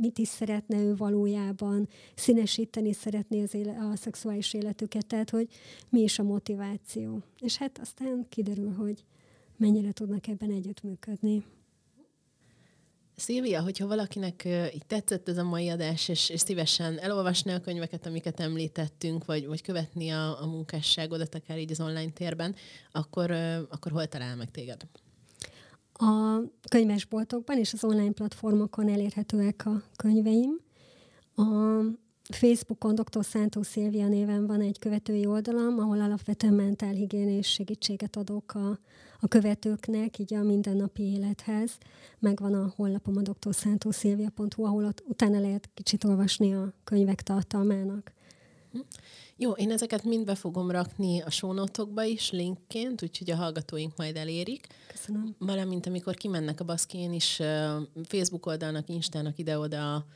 [0.00, 5.48] mit is szeretne ő valójában, színesíteni szeretné az éle, a szexuális életüket, tehát hogy
[5.88, 7.22] mi is a motiváció.
[7.40, 9.04] És hát aztán kiderül, hogy
[9.56, 11.44] mennyire tudnak ebben együttműködni.
[13.20, 14.44] Szilvia, hogyha valakinek
[14.74, 19.46] így tetszett ez a mai adás, és, és szívesen elolvasni a könyveket, amiket említettünk, vagy,
[19.46, 22.54] vagy követni a, a munkásságodat, akár így az online térben,
[22.92, 23.30] akkor,
[23.70, 24.80] akkor hol talál meg téged?
[25.92, 30.60] A könyvesboltokban és az online platformokon elérhetőek a könyveim.
[31.34, 31.42] A
[32.28, 33.24] Facebookon Dr.
[33.24, 38.78] Szántó Szilvia néven van egy követői oldalam, ahol alapvetően mentálhigiénés segítséget adok a,
[39.20, 41.78] a követőknek, így a mindennapi élethez.
[42.18, 48.12] Megvan a honlapom a drszántószilvia.hu, ahol ott utána lehet kicsit olvasni a könyvek tartalmának.
[49.36, 54.16] Jó, én ezeket mind be fogom rakni a sónotokba is linkként, úgyhogy a hallgatóink majd
[54.16, 54.66] elérik.
[54.86, 55.34] Köszönöm.
[55.38, 57.40] Valamint amikor kimennek a baszki, én is
[58.04, 60.06] Facebook oldalnak, Instának ide-oda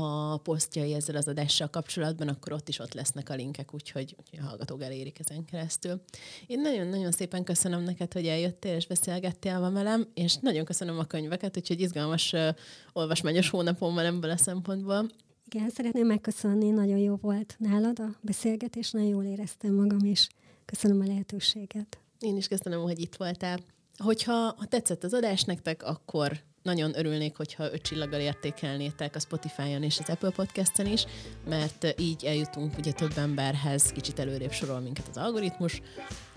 [0.00, 4.38] a posztjai ezzel az adással kapcsolatban, akkor ott is ott lesznek a linkek, úgyhogy, úgyhogy
[4.38, 6.00] a hallgatók elérik ezen keresztül.
[6.46, 11.56] Én nagyon-nagyon szépen köszönöm neked, hogy eljöttél és beszélgettél velem, és nagyon köszönöm a könyveket,
[11.56, 12.48] úgyhogy izgalmas uh,
[12.92, 15.06] olvasmányos hónapom van ebből a szempontból.
[15.50, 20.28] Igen, szeretném megköszönni, nagyon jó volt nálad a beszélgetés, nagyon jól éreztem magam, és
[20.64, 21.98] köszönöm a lehetőséget.
[22.18, 23.58] Én is köszönöm, hogy itt voltál.
[23.96, 29.82] Hogyha ha tetszett az adás nektek, akkor nagyon örülnék, hogyha öt csillaggal értékelnétek a Spotify-on
[29.82, 31.04] és az Apple Podcast-en is,
[31.48, 35.82] mert így eljutunk ugye több emberhez, kicsit előrébb sorol minket az algoritmus,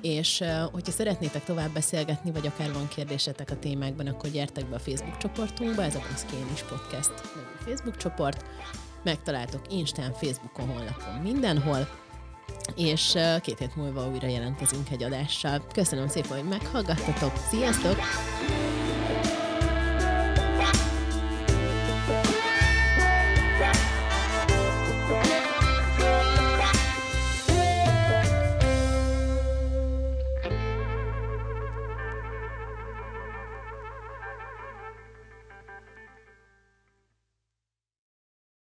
[0.01, 4.79] és hogyha szeretnétek tovább beszélgetni, vagy akár van kérdésetek a témákban, akkor gyertek be a
[4.79, 8.45] Facebook csoportunkba, ez a Puszkén is Podcast nevű Facebook csoport,
[9.03, 11.87] megtaláltok Instán, Facebookon, honlapon, mindenhol,
[12.75, 15.65] és két hét múlva újra jelentkezünk egy adással.
[15.73, 17.97] Köszönöm szépen, hogy meghallgattatok, sziasztok!